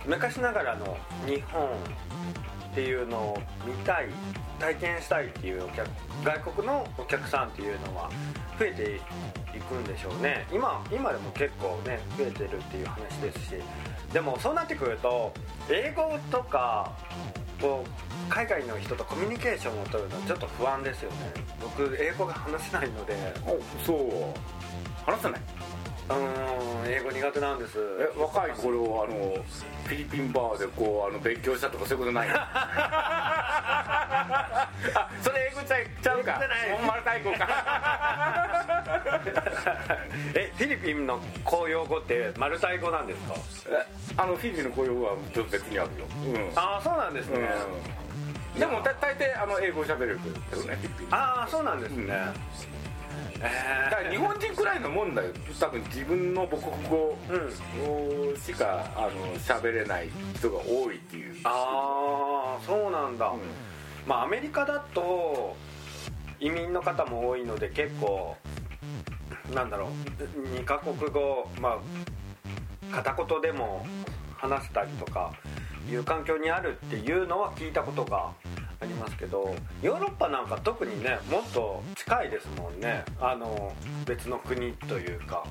[0.07, 1.69] 昔ながらの日本
[2.71, 4.09] っていうのを見たい
[4.59, 5.89] 体験したいっていうお客
[6.25, 8.11] 外国のお客さんっていうのは
[8.59, 9.01] 増えて
[9.57, 10.47] いくんでしょうね。
[10.53, 13.55] 今今でも結構ね増えてるっていう話ですし。
[14.13, 15.33] でもそうなってくると
[15.69, 16.93] 英語とか
[17.61, 21.17] こう海外の人とコミュニケーションを取るのはちょっと不安ですよね。
[21.61, 23.15] 僕英語が話せないので。
[23.47, 25.09] おそう。
[25.11, 25.41] 話せない。
[26.11, 27.79] うーん英語苦手なんです。
[28.01, 29.37] え若い頃あの
[29.85, 32.35] フィリピンバーでこうあの勉強したとかそういうことないの？
[32.43, 32.69] あ
[35.23, 36.41] それ英語ちゃちゃうか
[36.79, 37.49] 本丸太鼓か。
[40.35, 43.21] えフィリピンの公用語ってマルタイ語なんです
[43.69, 43.71] か？
[43.71, 46.07] えあのフィリピンの雇用はちょっと別にあるよ。
[46.27, 46.51] うん。
[46.59, 47.49] ああそうなんですね、
[48.55, 50.19] うん、でも大大抵あの英語喋れる
[50.51, 50.77] けどね
[51.11, 52.15] ああそうなんですね、
[53.41, 55.31] だから日本人くらいのもんだよ。
[55.59, 57.17] 多分自分の母国語
[58.37, 61.35] しかあの喋れない人が多いっていう。
[61.45, 63.41] ああそうなんだ、うん
[64.07, 65.55] まあアメリカだと
[66.39, 68.35] 移民の方も多いので結構
[69.55, 71.79] なんだろう2カ国語ま
[72.91, 73.87] あ片言でも
[74.37, 75.33] 話せたりとか
[75.89, 78.31] いう環境にあるっていうのは聞いたことが
[78.81, 83.05] ありますけどヨーロッパなんか特にねもっと近いですもんね。
[83.21, 83.73] あの
[84.07, 85.45] 別の国というか。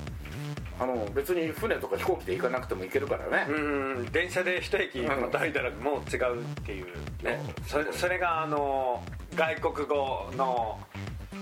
[0.78, 6.86] あの別に船とか飛行機で行かなくても行けるからね、うん電車で一駅またいたらもう違うっていう
[7.22, 7.38] ね。
[7.66, 9.02] それそれがあの
[9.34, 10.78] 外国語の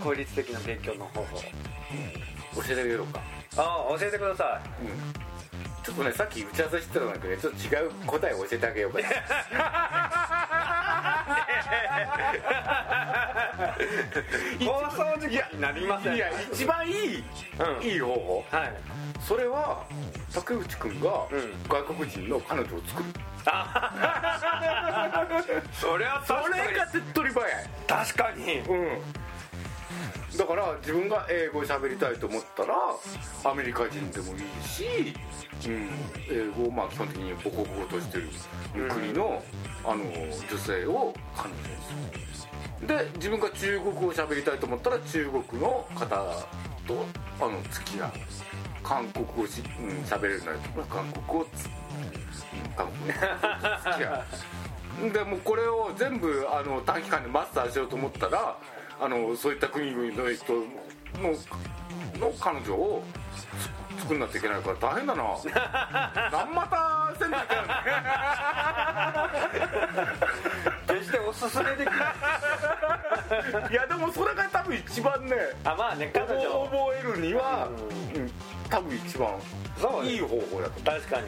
[0.02, 1.36] 効率的な勉強の方法。
[1.36, 3.20] 教えてあげようか。
[3.56, 4.60] ああ教えてくださ
[5.88, 9.00] ちょっとねさっき打ち合わせしてたんだけどねちょっと違う答えを教えてあげようか
[14.60, 16.16] い放送時間になりません。
[16.16, 17.24] いや一番いい、
[17.80, 17.86] うん。
[17.86, 18.44] いい方法。
[18.50, 18.72] はい。
[19.20, 19.82] それは
[20.34, 21.52] 竹内君がうん。
[21.68, 23.08] 外国人の彼女を作る、
[25.72, 27.50] それはそれが手っ取り早い。
[27.86, 28.58] 確かに。
[28.58, 28.98] うん
[30.36, 32.74] だから自分が英語を喋りたいと思ったら
[33.50, 34.84] アメリカ人でもいいし、
[35.66, 35.88] うん、
[36.28, 38.28] 英語をまあ基本的に母国語としてる
[38.88, 39.42] 国の,、
[39.84, 42.48] あの女性を彼女にす
[42.82, 42.86] る。
[42.86, 46.06] で自分が中国語を喋りたいと思ったら中国の方
[46.86, 47.06] と
[47.40, 48.10] あの付き合う。
[48.82, 55.12] 韓国語し、うん、喋れるなら韓国語をつ、うん、韓国語付き合う。
[55.12, 58.56] でもうこれを全部あの短期間でマスターしようと思ったら
[59.00, 60.62] あのそういった国々の人の
[62.18, 63.04] の彼女を
[63.96, 65.22] つ作んなきゃいけないから大変だな。
[66.32, 67.40] 何またせんない
[70.88, 71.96] 決しておすすめできない。
[73.62, 76.64] のいやでもそれが多分一番ねあまあね彼女。
[76.64, 77.68] 覚えるには、
[78.14, 78.30] うん、
[78.68, 79.30] 多分一番
[80.04, 81.26] いい方法だと確かに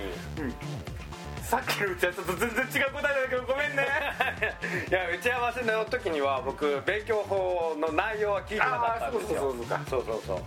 [1.43, 3.87] さっきの打ち合わせと全然違う答えだけどごめんね。
[4.89, 9.41] いや打ち合わせの時には僕勉強法の内容は聞いてなかったんですよ。
[9.41, 9.81] そうそうそうか。
[9.89, 10.39] そうそうそう。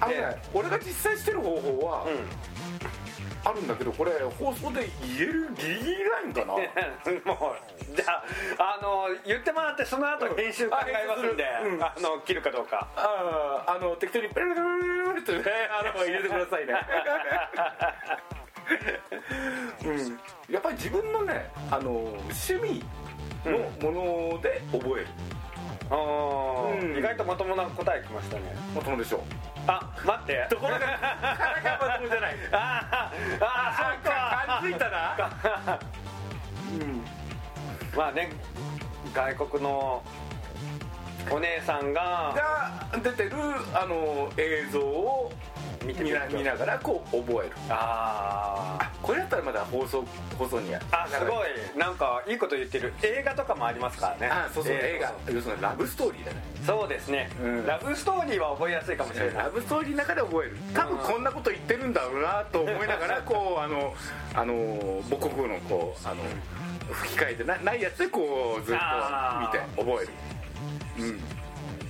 [0.00, 2.64] あのねで俺が実際してる方法は、うん
[3.46, 6.54] あるんだけどこれ放送で言えるギリギリラインかな。
[7.36, 7.54] も
[7.92, 8.24] うじゃ
[8.58, 11.82] ああの言ってもらってその後編集考えますんで、うん。
[11.82, 12.88] あの切るかどうか。
[12.96, 14.66] あああの適当にペルペル
[15.24, 16.74] ペルってねあの入れてくださいね
[19.84, 20.52] うん。
[20.52, 22.84] やっぱり自分のねあの趣味
[23.44, 23.58] の
[23.90, 25.06] もので覚える、
[25.90, 26.90] あー。
[26.92, 26.98] うん。
[26.98, 28.42] 意外とまともな答えきましたね。
[28.74, 29.22] まともでしょ
[29.66, 30.46] あ待って。
[30.50, 32.34] ところが 体がまともじゃない。
[32.52, 34.44] あーあーそうか。
[34.46, 35.78] 感づいたな。
[36.80, 37.04] うん。
[37.96, 38.30] まあね
[39.14, 40.02] 外国の
[41.30, 43.32] お姉さんがが出てる
[43.72, 45.32] あの映像を
[45.84, 47.52] 見見てな見ながらこう覚える。
[47.68, 48.84] あー。
[48.84, 50.04] あこれだったらまだ放送
[50.38, 51.78] 放送にやあすごい。
[51.78, 52.94] なんかいいこと言ってる。
[53.02, 54.32] 映画とかもありますからね。
[54.32, 55.12] あそうそう、えー映画。
[55.34, 56.42] 要するにラブストーリーだね。
[56.66, 57.66] そうですね、うん。
[57.66, 59.34] ラブストーリーは覚えやすいかもしれない。
[59.34, 60.56] ラブストーリーの中で覚える。
[60.72, 63.94] 多分こんなこと言ってるんだろうなと思いながら こうあの
[64.34, 66.22] あの母国語のこうあの
[66.92, 68.82] 吹き替えてなないやつでこうずっと
[69.40, 70.12] 見て覚える
[70.98, 71.20] うん。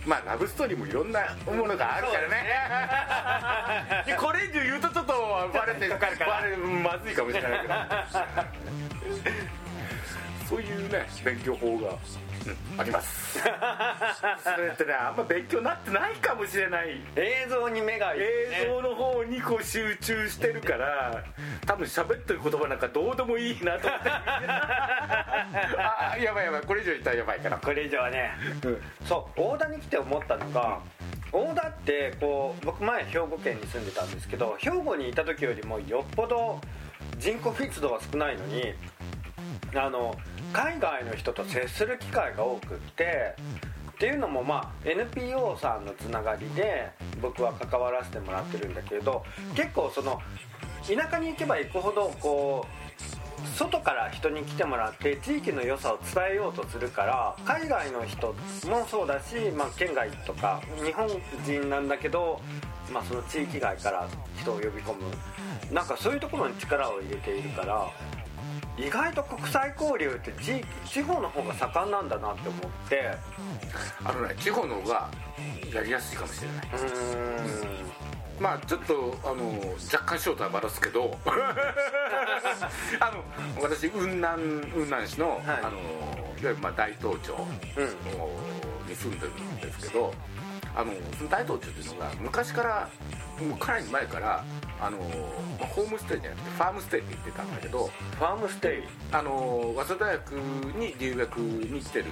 [0.07, 4.17] まあラブストーリーもいろんなものがあるからね。
[4.21, 5.89] これ以上言うとちょっとバレて
[6.25, 7.75] バレまずいかもしれないけど
[10.49, 12.81] そういうね勉強法が、うん。
[12.81, 13.39] あります。
[13.39, 13.47] そ
[14.61, 17.01] れってねあんま勉強になってないかもしれない。
[17.17, 18.27] 映像に目がいい、ね、
[18.65, 21.25] 映像の方にこう集中してるから
[21.67, 24.11] 多分喋ってる言葉なんかどうでもいいなと思って。
[25.79, 28.33] あやばいやばいこれ以上言ったらやばいからこれ以上はね、
[29.07, 30.81] そう大田に来て思ったのが、
[31.33, 36.61] 大田ってこう僕前兵庫県に住んでたんですけど兵庫にいた時よりもよっぽど
[37.19, 38.75] 人口密度は少ないのに
[39.75, 40.15] あの
[40.55, 43.35] 海外の人と接する機会が多くって
[43.91, 49.25] っていうのもまあ NPO さんのつながりで僕は関わらせてもらってるんだけど
[49.57, 50.23] 結構その
[50.87, 58.29] 田舎に行けば行くほどこう外から人に来てもらって地域の良さを伝えようとするから海外の人
[58.69, 61.09] もそうだし、まあ、県外とか日本
[61.45, 62.41] 人なんだけど、
[62.93, 64.09] まあ、その地域外から
[64.41, 65.05] 人を呼び込む。
[65.73, 67.91] なんかそういうところに力を入れているから
[68.77, 73.11] 意外と国際交流って地域地方の方が盛んなんだなって思って。
[74.05, 75.09] あのね地方の方が
[75.73, 76.69] やりやすいかもしれない。
[76.73, 77.85] うーん。
[78.41, 79.53] まあちょっとあの
[79.93, 81.17] 若干正体はばらすけど。
[83.01, 83.23] あの
[83.63, 85.43] 私雲南雲南市の,、はい。
[85.63, 85.79] あのいわ
[86.43, 87.33] ゆるまあ大東町
[87.77, 88.89] うん。
[88.89, 90.13] に住んでるんですけど
[90.77, 92.91] あのその大東町っていうのが昔から
[93.49, 94.45] もうかなり前から
[94.81, 95.05] あのま
[95.65, 98.83] あホームステイじゃなくてファームステイって言ってたんだけどファームステイ。
[99.13, 102.07] あの早稲田大学に留学に来てる、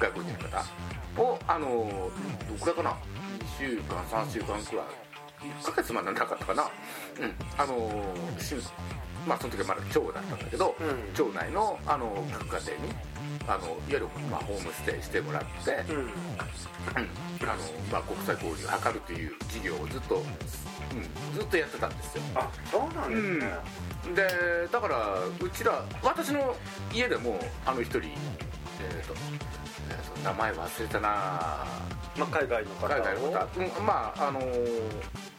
[0.00, 2.10] 外国人の方をあの
[2.48, 2.96] どくらいかな2
[3.58, 4.86] 週間3週間くらい
[5.60, 6.62] 1ヶ月までなかったかな。
[6.62, 7.34] うん。
[7.58, 8.54] あのし
[9.26, 11.14] まあその時はまだ町だったんだけど、うん。
[11.14, 12.94] 町内のあの各家庭に
[13.48, 16.00] あのいわゆる、まあ、ホームステイしてもらって、うん。
[16.00, 16.08] うん。
[17.42, 22.22] あのまあ、国際交流を図るという事業をずっと、うん、ずっとやってたんですよ。
[22.34, 26.54] あそうなんですね、でだからうちら私の
[26.92, 29.14] 家でもあの一人えっ、と,、
[29.90, 31.08] えーと名前忘れたな
[32.16, 32.88] まあ、海外の方を。
[32.88, 34.40] 海外の方、うん、まああの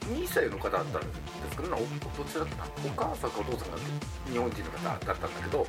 [0.03, 1.07] 2世の方だったんで
[1.51, 1.77] すけどど
[2.25, 2.65] ちらだった？
[3.03, 3.77] お母さんかお父さんが
[4.31, 5.67] 日本人の方だったんだけど、うん。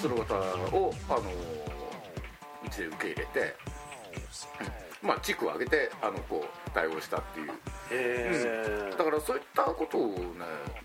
[0.00, 0.34] その方
[0.76, 1.20] をあの
[2.64, 3.54] うちで受け入れて、
[5.02, 5.08] うん。
[5.08, 7.50] まあ地区を挙げてあのこう対応したっていう。
[7.50, 7.54] へ
[7.90, 10.18] えだからそういったことをね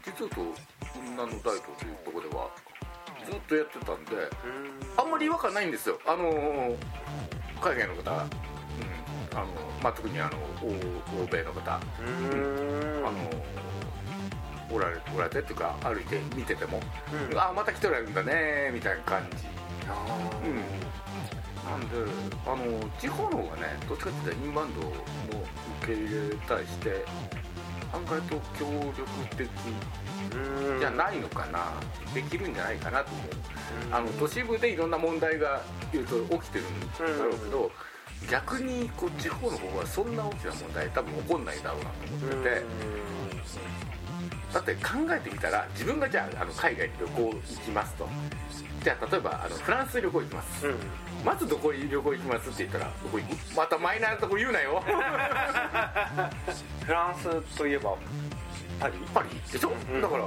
[0.05, 0.53] 実はと雲
[1.11, 2.49] 南の大東というところでは
[3.25, 4.11] ずっとやってたんで
[4.97, 5.99] あんまり違和感ないんですよ。
[6.05, 6.75] あのー
[7.61, 8.29] 海外の方、うん
[9.35, 9.47] あの
[9.81, 13.07] まあ、特にあの欧欧米の方、うん。
[13.07, 13.17] あの
[14.71, 16.79] おられおられてっていうか歩いて見てても、
[17.31, 17.37] うん。
[17.37, 19.47] あまた来てられるんだねみたいな感じ。
[20.45, 20.55] うん。
[21.63, 21.95] なんで
[22.45, 24.89] あの地方の方がねどっちかっていうとインバウンドの
[25.81, 27.05] 受け入れに対して
[27.93, 28.65] 案外と協
[28.97, 29.07] 力
[29.37, 29.49] 的
[30.35, 30.79] うん。
[30.79, 31.73] じゃないのかな、
[32.13, 33.27] できるんじゃないかなと思う、
[33.91, 35.61] あの都市部でいろんな問題が
[35.91, 36.79] 言うと起きてるん
[37.17, 37.71] だろうけど、
[38.29, 42.63] 逆にこう地方の方はそんな大きな問題多分起こんないだろうなと思ってて、
[44.53, 47.33] だって考えてみたら自分がじゃああの海外に旅行行
[47.65, 48.07] きますと。
[48.83, 50.75] じゃあ例えばあのフランス旅行行きます、うん。
[51.23, 53.55] まずどこに旅行行きますって言ったらどこ行く？
[53.55, 54.83] またマイナーなとこ言うなよ。
[56.85, 57.95] フランスといえば
[58.79, 58.95] パリ。
[59.13, 60.01] パリでしょ、うん。
[60.01, 60.23] だから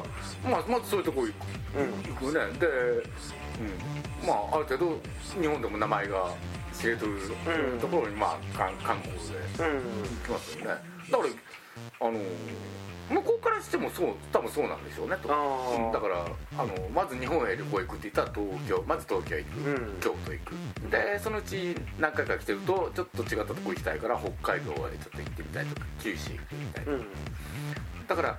[0.48, 1.36] まあまずそういうとこ行く。
[1.78, 1.92] うん。
[2.14, 2.58] 行くね。
[2.58, 3.02] で、うん、
[4.26, 5.00] まあある程度
[5.40, 6.30] 日本でも名前が
[6.72, 7.78] 知れてるうん。
[7.80, 9.82] ところにまあ観観光でうん。
[10.02, 10.70] 行きますよね。
[11.10, 11.24] だか
[12.00, 12.18] らあの
[13.08, 15.28] 向こうからしてもそう多分そうなんでしょうねと。
[15.28, 16.26] うんだから
[16.58, 20.00] あのまず日本へ旅行行くって言ったら東京まず東京へ行く、うん。
[20.00, 20.54] 京都行く。
[20.90, 27.06] でそのうち何回か来てるとちょっと違ったとこ行きたいから北海道へちょっと行ってみたいとか九州行ってみたいとか、うん。
[28.08, 28.38] だから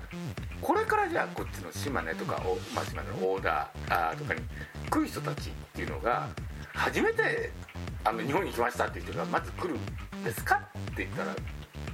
[0.62, 4.42] これからじゃあこっちの島根とかお、まあ、島根の大田あーとかに
[4.90, 6.28] 来る人たちっていうのが
[6.74, 7.52] 初めて
[8.04, 11.36] あの日本に来ましたっていう人がまず来るんですかって言ったら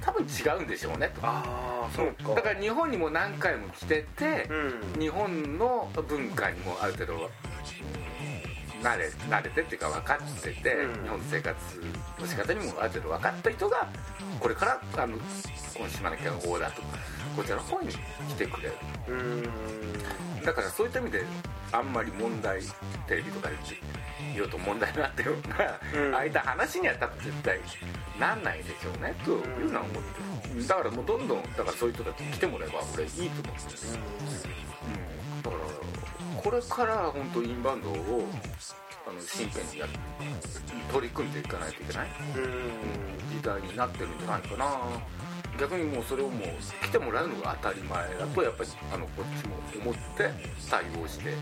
[0.00, 1.20] 多分違うんでしょうねと。
[1.22, 1.42] あ
[1.86, 2.34] あそうか。
[2.34, 4.48] だから日本にも何回も来てて、
[4.94, 5.00] うん。
[5.00, 7.30] 日本の文化にもある程度
[8.82, 11.02] 慣れ慣れてっていうか分かってて、うん。
[11.04, 11.56] 日本の生活
[12.20, 13.88] の仕方にもある程度分かった人が
[14.40, 15.22] これからあのこ
[15.82, 16.88] の島根県の方だとか
[17.36, 18.74] こちらの方に来てくれる。
[19.08, 19.42] うん。
[20.44, 21.24] だからそういった意味で
[21.72, 22.60] あんまり問題
[23.08, 23.56] テレビとかで
[24.34, 26.14] 言うと問題になったような、うん。
[26.14, 27.58] ああいった話には多分絶対
[28.20, 30.66] なんないでしょうねというのは思ってる。
[30.68, 33.78] だからもうどんどんだからそういう人たちに来てもらえば俺いいと思ってる、
[34.84, 38.28] うん、だからこれから本当インバウンドを
[39.08, 39.86] あの真剣にや
[40.92, 42.08] 取り組んでいかないといけない。
[42.36, 43.14] うん。
[43.36, 44.66] 時代になってるんじゃないかな
[45.58, 50.30] 逆にもうそれをもう来てもらうのが当たり前だとやっぱりあのこっちも思って
[50.70, 51.38] 対応していく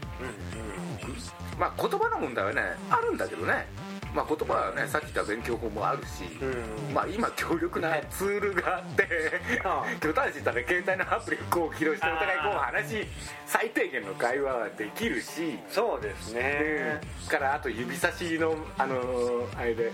[1.59, 3.67] まあ言葉の問題はねあるんだけどね。
[4.15, 9.09] まあ言葉はねさっき言った勉強法もあるし、うんまあ今強力なツールがあって
[9.65, 9.87] ああ。
[10.03, 13.07] 今日たち言ったら携帯のアプリをこう起動してお互いこう話
[13.47, 17.01] 最低限の会話はできるしそうですね。
[17.29, 19.93] からあと指差しのあのあれで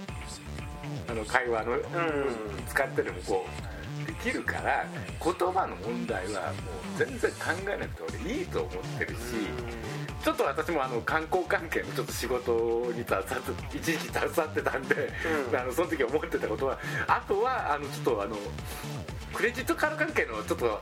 [1.08, 1.82] あの会話の、ん。
[2.66, 3.77] 使ってでもこうで
[4.22, 4.86] きるから
[5.22, 7.38] 言葉の問題はもう全然考
[7.74, 9.16] えなくて俺いいと思ってるし、
[10.24, 13.24] ちょっと私もあの観光関係のちょっと仕事に携わっ
[13.70, 15.10] て一時期携わってたんで、
[15.50, 15.58] うん。
[15.58, 18.36] あのその時思ってたことはあとはあのちょっとあの
[19.32, 20.80] クレジットカード関係のちょっと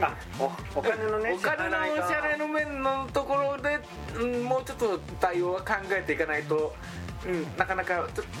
[0.00, 3.80] あおお金のねお金のお支払いの面のところで、
[4.20, 6.74] うん、もうちょっと対応は考えていかないと、
[7.26, 8.32] うん、なかなかちょっと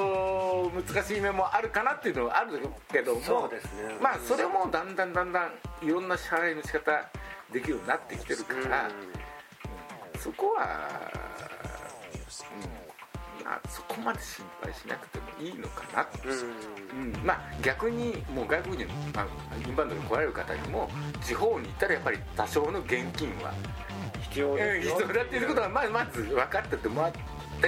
[0.00, 3.20] 難しい面もあるかなっていうのはあるけども。
[3.20, 3.96] そうですね。
[4.00, 7.10] まあそれもだんだんだんだんいろんな支払いの仕方
[7.52, 8.90] できるようになってきてるから、
[10.18, 10.88] そこは、
[13.40, 13.44] うん。
[13.44, 16.28] まあ、そこまで心配しなくてもいいのかなって。
[16.28, 16.74] うん。
[16.94, 19.26] うん、まあ逆にもう外国人、まあ、
[19.66, 20.88] インバウンドに来られる方にも
[21.22, 23.52] 地方に行ったらやっぱり多少の現金は
[24.30, 24.64] 必要だ
[25.22, 27.18] っていうことはまずまず分かっててもらって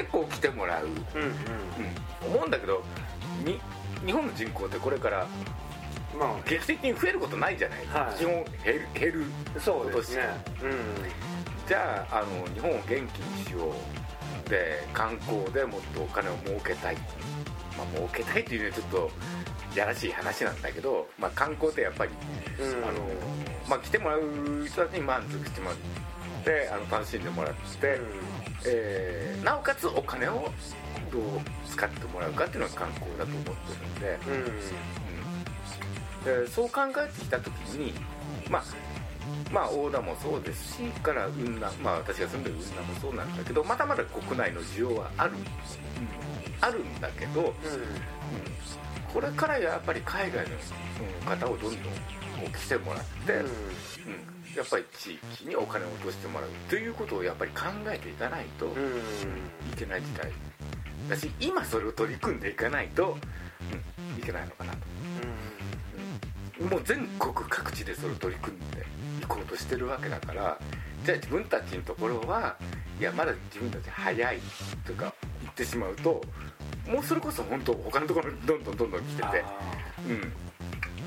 [0.05, 1.29] こう来てもらう、うん、うん。
[2.27, 2.35] うん。
[2.35, 2.83] 思うんだけど
[3.45, 3.61] に
[4.05, 5.27] 日本の人口ってこれから
[6.19, 8.19] ま劇的に増えることないじゃない、はい。
[8.19, 9.25] 基本減る減る
[9.57, 10.23] あそうですね。
[11.69, 13.73] じゃああの日本を元気にしよ
[14.47, 14.49] う。
[14.49, 16.97] で観光でもっとお金を儲けたい。
[17.77, 19.11] まあ儲けたいっていうのはちょっと
[19.75, 22.13] やらしい話なんだけど、まあ、観光ってやっぱり、
[22.59, 22.69] うん。
[22.69, 23.01] うんあの
[23.69, 25.79] まあ、来てもらう人たちに満足してもらっ
[26.45, 28.01] てあの楽しんでもらって、
[28.65, 30.51] えーなおかつお金を
[31.13, 31.23] どう
[31.69, 34.33] 使ってもらうかっていうのが観光だと思ってるんで、うん。
[34.33, 34.41] うん。
[34.41, 37.95] うんでそう考えてきた時に
[38.51, 38.65] まあ
[39.53, 45.35] まあ大田もそうですしから雲南まあ私が住んでる雲南もそうなんだけどまだまだ国内の需要はある、
[46.61, 47.53] あるんだけど、うん。
[49.13, 50.57] これからやっぱり海外の
[51.21, 53.47] うん方をどんどん来てもらって、うん
[54.57, 58.73] やっぱり地域にお金を落としてもらうということをやっぱり考えていかないとうん。
[58.73, 60.33] うんいけない時代。
[61.09, 63.17] だし今それを取り組んでいかないと、
[63.71, 64.79] うんいけないのかなと。
[66.65, 68.79] もう全国各地でそれを取り組んで
[69.23, 70.59] いこうとしてるわけだから
[71.05, 72.57] じゃあ自分たちのところは
[72.99, 74.39] いやまだ自分たち早い
[74.87, 76.23] とか言ってしまうと
[76.89, 79.35] もうそれこそ本当他のところにどんどんどんどん来ててあ
[80.09, 80.33] うん。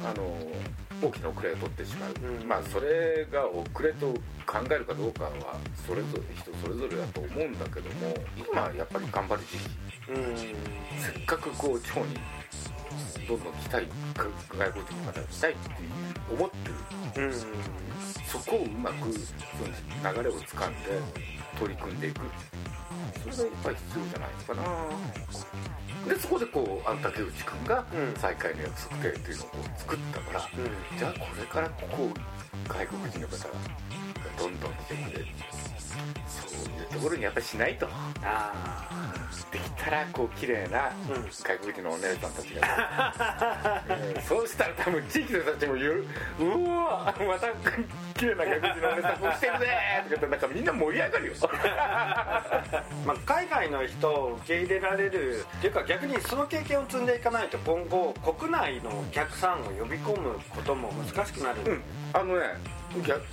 [0.05, 0.37] あの
[1.01, 2.47] 大きな遅れを取ってしまう、うん。
[2.47, 4.07] まあそれが遅れと
[4.45, 5.31] 考えるかどうかは
[5.87, 10.11] それぞれ人それぞれだと思うんだけども今やっぱり頑張る時期。
[10.11, 10.37] ーうん。
[10.37, 12.15] せっかくこう地方に
[13.27, 14.25] どんどん来たいか
[14.57, 15.59] 外国人の方が来たいって
[16.31, 16.69] 思って
[17.19, 17.27] る。
[17.27, 17.33] うん。
[18.25, 19.19] そこをうまくそ
[20.03, 20.77] の流れをつかんで
[21.60, 22.22] 取り組んでいく。
[23.22, 26.14] それがやっぱり必要じゃないのかな。
[26.14, 28.20] でそこでこうあの竹内君がうん。
[28.20, 30.97] 再開の約束定っていうのをこう作ったから、うん。
[30.97, 32.10] じゃあこれからここ
[32.68, 33.53] 外国人の方が
[34.38, 35.28] どんどん来てくれる
[36.27, 37.87] そういうところにやっぱりしないと。
[38.23, 38.99] あ
[39.51, 43.83] できたらこう綺麗なうん外国人のお姉さんたちが、
[44.15, 44.21] うん。
[44.21, 46.05] そうしたら多分地域の人たちも言う。
[46.39, 47.47] うわまた
[48.13, 51.33] 綺麗な外国人のお姉さんも来てるぜとか言ってなんかみんな盛り上がるよ。
[53.05, 55.39] まあ、海外の人を受け入れられる。
[55.39, 61.83] っていうか逆にその経験を積んでいかないと今後国内のお客さんを呼び込むことも難しくなる、うん。
[62.13, 62.78] あのね逆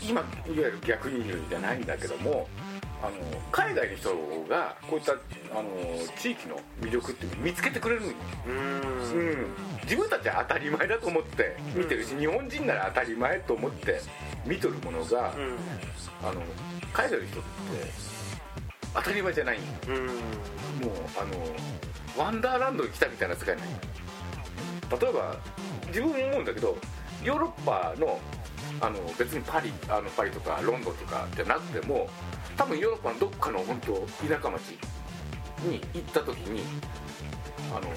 [0.03, 2.49] 今いわゆる逆輸入じゃないんだけども
[3.03, 3.13] あの
[3.53, 4.11] 海外の人
[4.49, 5.17] がこういったあ
[5.63, 5.71] の
[6.19, 8.97] 地域の魅力っていうのを見つけてくれるうーん。
[9.13, 9.47] うん、
[9.85, 14.01] 自分たちは当たり前だと思って見てるし、日本人なら当たり前と思って
[14.47, 15.33] 見とるものが、
[16.23, 16.43] あの
[16.93, 17.47] 海外の人って
[18.95, 19.59] 当たり前じゃない。
[19.89, 19.95] うん。
[19.95, 23.67] うんもうあのワンダーランドに来たみたいな世界ない
[25.01, 25.37] 例えば
[25.89, 26.77] 自分も思うんだけど
[27.25, 28.19] ヨーロッパの
[28.81, 32.09] あの別にパリあのパリとかロンドンとかじゃなくても
[32.57, 33.93] 多分ヨーロッパのどっかの本当
[34.27, 34.79] 田舎町
[35.65, 36.63] に行った時に
[37.73, 37.89] あのど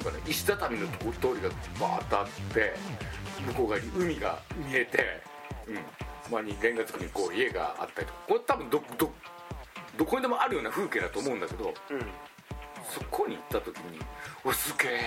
[0.00, 1.48] うかね石畳の通りが
[1.80, 2.74] バーッとあって
[3.46, 5.22] 向こう側に海が見えて、
[5.68, 5.78] うん、
[6.32, 9.10] まにレンガ造りにこう家があったりとかこれ多分どど
[9.96, 11.72] どこにでもあるような風景だと思うんだけど
[12.90, 14.00] そこに行った時に
[14.44, 15.00] 「おすげえ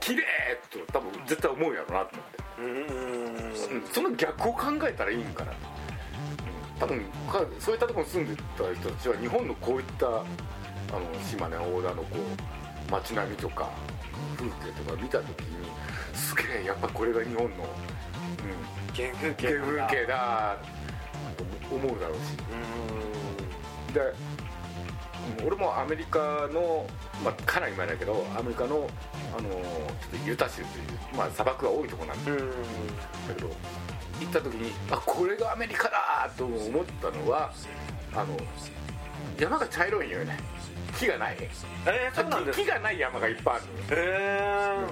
[0.00, 0.22] 綺麗
[0.70, 2.16] と多分絶対思うやろなと
[2.58, 2.80] 思
[3.50, 5.56] って、その逆を考えたらいいんかな、うん
[6.82, 7.00] 多分
[7.30, 10.24] かそういったところに住んでた人たちは日本のこういったあの
[11.24, 12.16] 島根大田のこ
[12.88, 13.70] う街並みとか
[14.36, 15.68] 風景とか見た時に
[16.12, 17.54] すげえやっぱこれが日本の、うん、
[18.94, 20.56] 原風景原風景だ
[21.36, 23.94] と思うだろうし。
[23.94, 24.41] でうん
[25.44, 26.86] 俺もアメリカの、
[27.24, 28.88] まあ、かなり前だけどアメリカの
[29.36, 30.66] あのちょっとユタ州という、
[31.16, 33.48] まあ、砂漠が多いところなんだけど
[34.20, 37.52] 行った時にあこれがアメリカだと思ったのは
[38.14, 38.36] あの
[39.38, 40.38] 山が茶色いんよね。
[40.98, 41.36] 木がない。
[41.40, 44.86] えー、そうなんです木がない山がいっぱいあるへ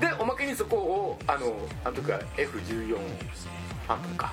[0.00, 2.98] えでおまけにそこをあのあの時は F14
[3.86, 4.32] 半分か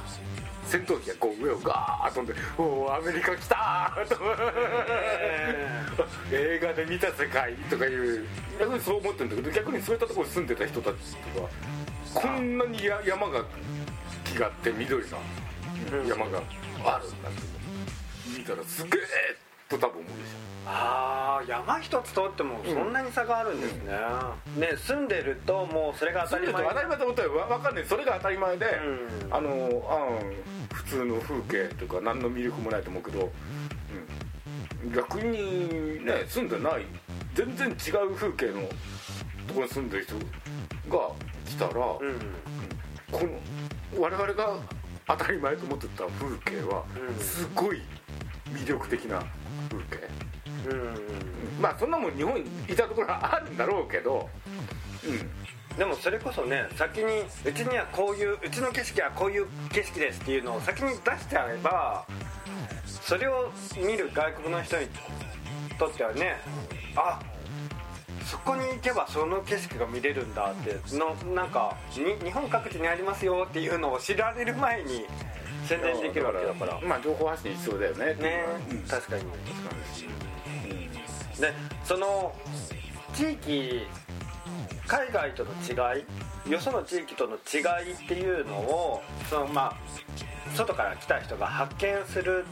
[0.72, 4.16] 戦闘機がこう上をガーッ飛んで「おおアメリカ来た!」と。
[6.32, 8.26] 映画で見た世界とかいう。
[8.58, 11.50] 逆にそう思ってるんだけど逆にそういったところに住んでた人たちっていうのは
[12.14, 13.44] こんなにや山が
[14.24, 15.18] 木があって緑な
[16.08, 16.42] 山が
[16.86, 17.42] あるんだって
[18.38, 19.02] 見たらすげえ
[19.72, 23.94] と多分思うでしああ山一つ通ってもそんなに差があるんですね、
[24.58, 26.64] ね住んでるともうそれがょ当たり前。
[26.64, 27.86] 当たり前と思ったらわ分かんない。
[27.86, 29.34] それが当たり前で、うん。
[29.34, 33.32] あのあ普通の風景とか何の魅力もないと思うけど、
[34.86, 36.86] うん、逆にね住んでない
[37.34, 38.62] 全然違う風景の
[39.48, 40.16] ところに住んでる人
[40.96, 41.10] が
[41.46, 42.20] 来たら、うん
[43.12, 44.58] この我々が
[45.06, 47.16] 当たり前と思ってた風景はうん。
[47.22, 47.82] すごい
[48.54, 49.24] 魅力的な
[49.70, 50.10] 風景、
[50.70, 50.82] うん。
[50.82, 51.22] うん
[51.62, 54.28] まあそんなもん日本にいたところはあるんだろうけど、
[55.06, 62.06] うん、でもそれこそね先にうちにはこういううちの景色はこういう景色ですっていうのを先に出しちゃえば
[62.86, 64.88] それを見る外国の人に
[65.78, 66.38] とってはね
[66.96, 67.20] あ
[68.26, 75.06] そこに行けばその景色が見れるんだってのなんかに日本各地にありますよっていうのを知られる前に
[75.68, 76.80] 宣伝できるわけだから。
[76.82, 78.06] まあ情報発信必要だよね。
[78.16, 78.46] ね。
[78.72, 79.24] うん確かに。
[79.24, 79.36] 確
[79.70, 80.08] かにし
[81.42, 81.54] で
[81.84, 82.34] その
[83.14, 83.82] 地域
[84.88, 86.00] 海外との違
[86.48, 87.60] いよその地域との違
[87.90, 89.78] いっていうのをそのまあ
[90.56, 92.46] 外から来た人が発見する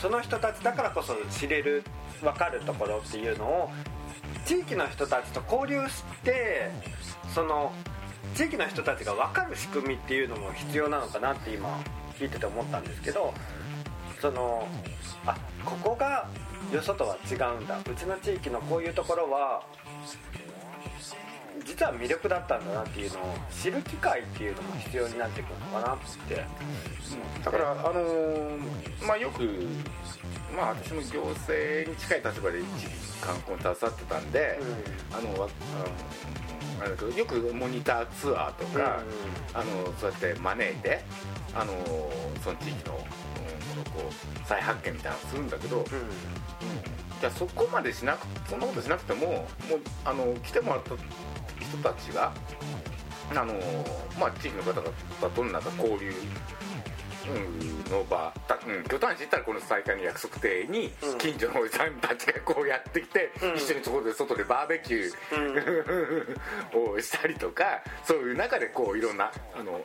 [0.00, 1.82] その人たちだからこそ知れる
[2.20, 3.70] 分かるところっていうのを
[4.44, 6.70] 地域の人たちと交流して
[7.34, 7.72] その
[8.34, 11.80] 地域の人たちが分かる仕組みっていうのも必要なのかなって今
[12.18, 13.32] 聞いてて思ったんですけど
[14.20, 14.66] その
[15.26, 16.28] あここが
[16.72, 17.78] よそとは違うんだ。
[17.78, 19.62] うちの地域のこういうところは
[21.66, 25.98] 実は魅力だったんだなっていうのを知る機会っていうのも必要になってくるのかなっ
[26.28, 26.44] て。
[27.44, 29.42] だからあのーまあよく
[30.56, 32.86] まあ私も行政に近い立場で一時
[33.20, 34.58] 観光に携わってたんで、
[35.12, 35.48] あのわ
[36.76, 39.02] あのあれだけどよくモニターツアーとか、
[39.54, 41.00] あのそうやって招いて
[41.54, 41.72] あの
[42.42, 43.06] その地域の、うん
[43.84, 45.84] こう再発見みたいなのをするんだけど、
[47.20, 49.46] じゃあそこまでしなくそんなことしなくてももう
[50.04, 50.94] あの来てもらった
[51.60, 52.32] 人たちが
[53.30, 53.54] あの、
[54.18, 56.12] まあ、地域の方々となんか交流、
[57.28, 61.18] うん、の場だ、うん、巨端市行ったらこの再開の約束亭にうん。
[61.18, 63.56] 近所のおじさんたちがこうやってきて、うん。
[63.56, 69.82] 一緒にそこで外でバーベキュー、 をしたりとかそういう中でこういろんなあの、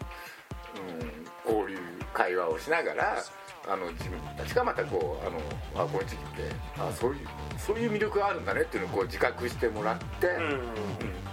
[1.48, 1.80] うん、交流
[2.14, 3.24] 会話をしながら
[3.68, 11.31] あの自分たちがまたこうあのあこの地域ってあそういうそういう魅力があるんだねっていうのをこう自覚してもらって、うん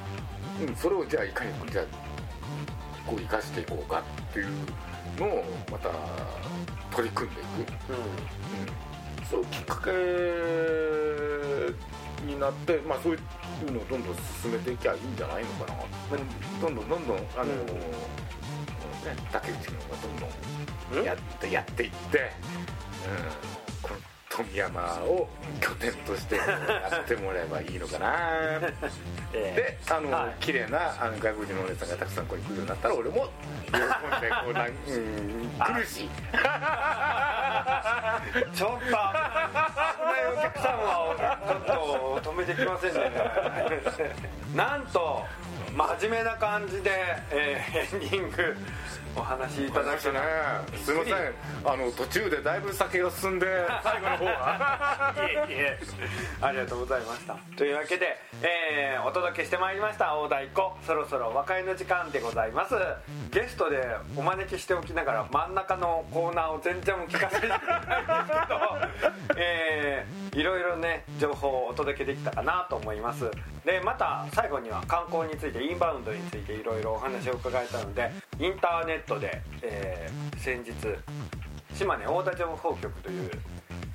[0.60, 0.68] うん。
[0.68, 1.84] うん、それをじゃあいかにじゃあ
[3.06, 4.46] こう生かしていこうかっていう
[5.18, 5.90] のをまた
[6.94, 7.48] 取り組んでいく、
[7.90, 7.94] う
[9.22, 9.90] ん、そうきっかけ
[12.26, 15.86] になって、まあ、そういうのをどんどん進めていきゃいいんじゃないのかな、まあ
[16.60, 17.66] どんどんどんどんあの、うん。
[17.68, 17.74] ね、
[19.32, 20.26] 竹内君がどんど
[20.92, 21.02] うん。
[21.02, 23.96] んやってやっていって、うん、
[24.38, 25.28] 富山を
[25.60, 28.60] 拠点としてやってもらえばいいのかな。
[29.34, 30.34] えであの、はい。
[30.38, 33.28] 綺麗なあの外国人のお姉さんがたくさんここに来るようになったら俺も
[33.66, 33.74] 喜ん
[34.20, 34.74] でこうなん、うん、
[35.58, 36.08] 来るし。
[36.32, 36.38] ー
[38.54, 38.98] ちょっと危ない
[40.32, 40.84] お客さんは
[41.66, 43.10] ちょっと止めてきませんね。
[44.54, 45.26] なんと
[45.76, 46.90] 真面目な感じで、
[47.30, 48.56] えーエンディング
[49.16, 50.12] お話しいただきね
[50.76, 51.14] すいません。
[51.64, 53.46] あの途中でだいぶ酒が進んで
[53.82, 55.14] 最後の方は。
[55.48, 55.78] いえいえ。
[56.40, 57.34] ありがとうございました。
[57.56, 60.86] というわけで、えーお届けしてまいりました大太鼓。
[60.86, 62.74] そろそろお別れの時間でございます。
[63.30, 63.84] ゲストで
[64.16, 67.76] お招きしておきながら真ん中のコーナーを全然お聞かせしてないんですけ
[68.48, 73.28] ど、えーいろいろね情報をお届けできたかなと思います。
[73.64, 80.72] でまた最後には観光についてインバウンドについていろいろお話を伺えたのでインターネットで、えー先日
[81.74, 83.30] 島根大田情報局という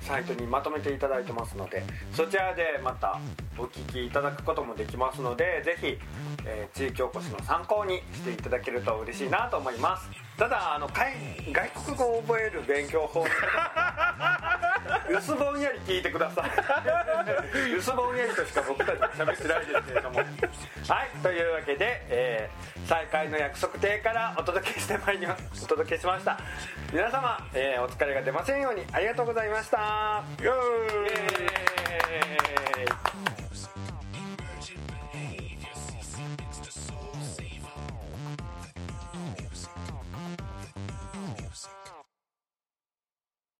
[0.00, 3.18] サイトにまとめていただいてますのでそちらでまた
[3.58, 5.98] お聞きいただくこともできますのでぜひ、
[6.46, 10.23] えー地域おこしの参考にしていただけると嬉しいなと思います。
[10.36, 11.14] ただあの外
[11.52, 13.24] 外国語を覚える勉強法
[15.08, 16.50] 薄ぼんやり聞いてください。
[17.78, 20.18] 薄ぼんやりとしか僕たちは喋ってないですけれども。
[20.18, 20.26] はい。
[21.22, 25.64] というわけで、えー再開の約束亭からお届けしてまいります。
[25.64, 26.38] お届けしました。
[26.92, 30.22] 皆様、えーお疲れが出ませんようにありがとうございました。
[30.40, 30.50] イエー
[33.40, 33.43] イ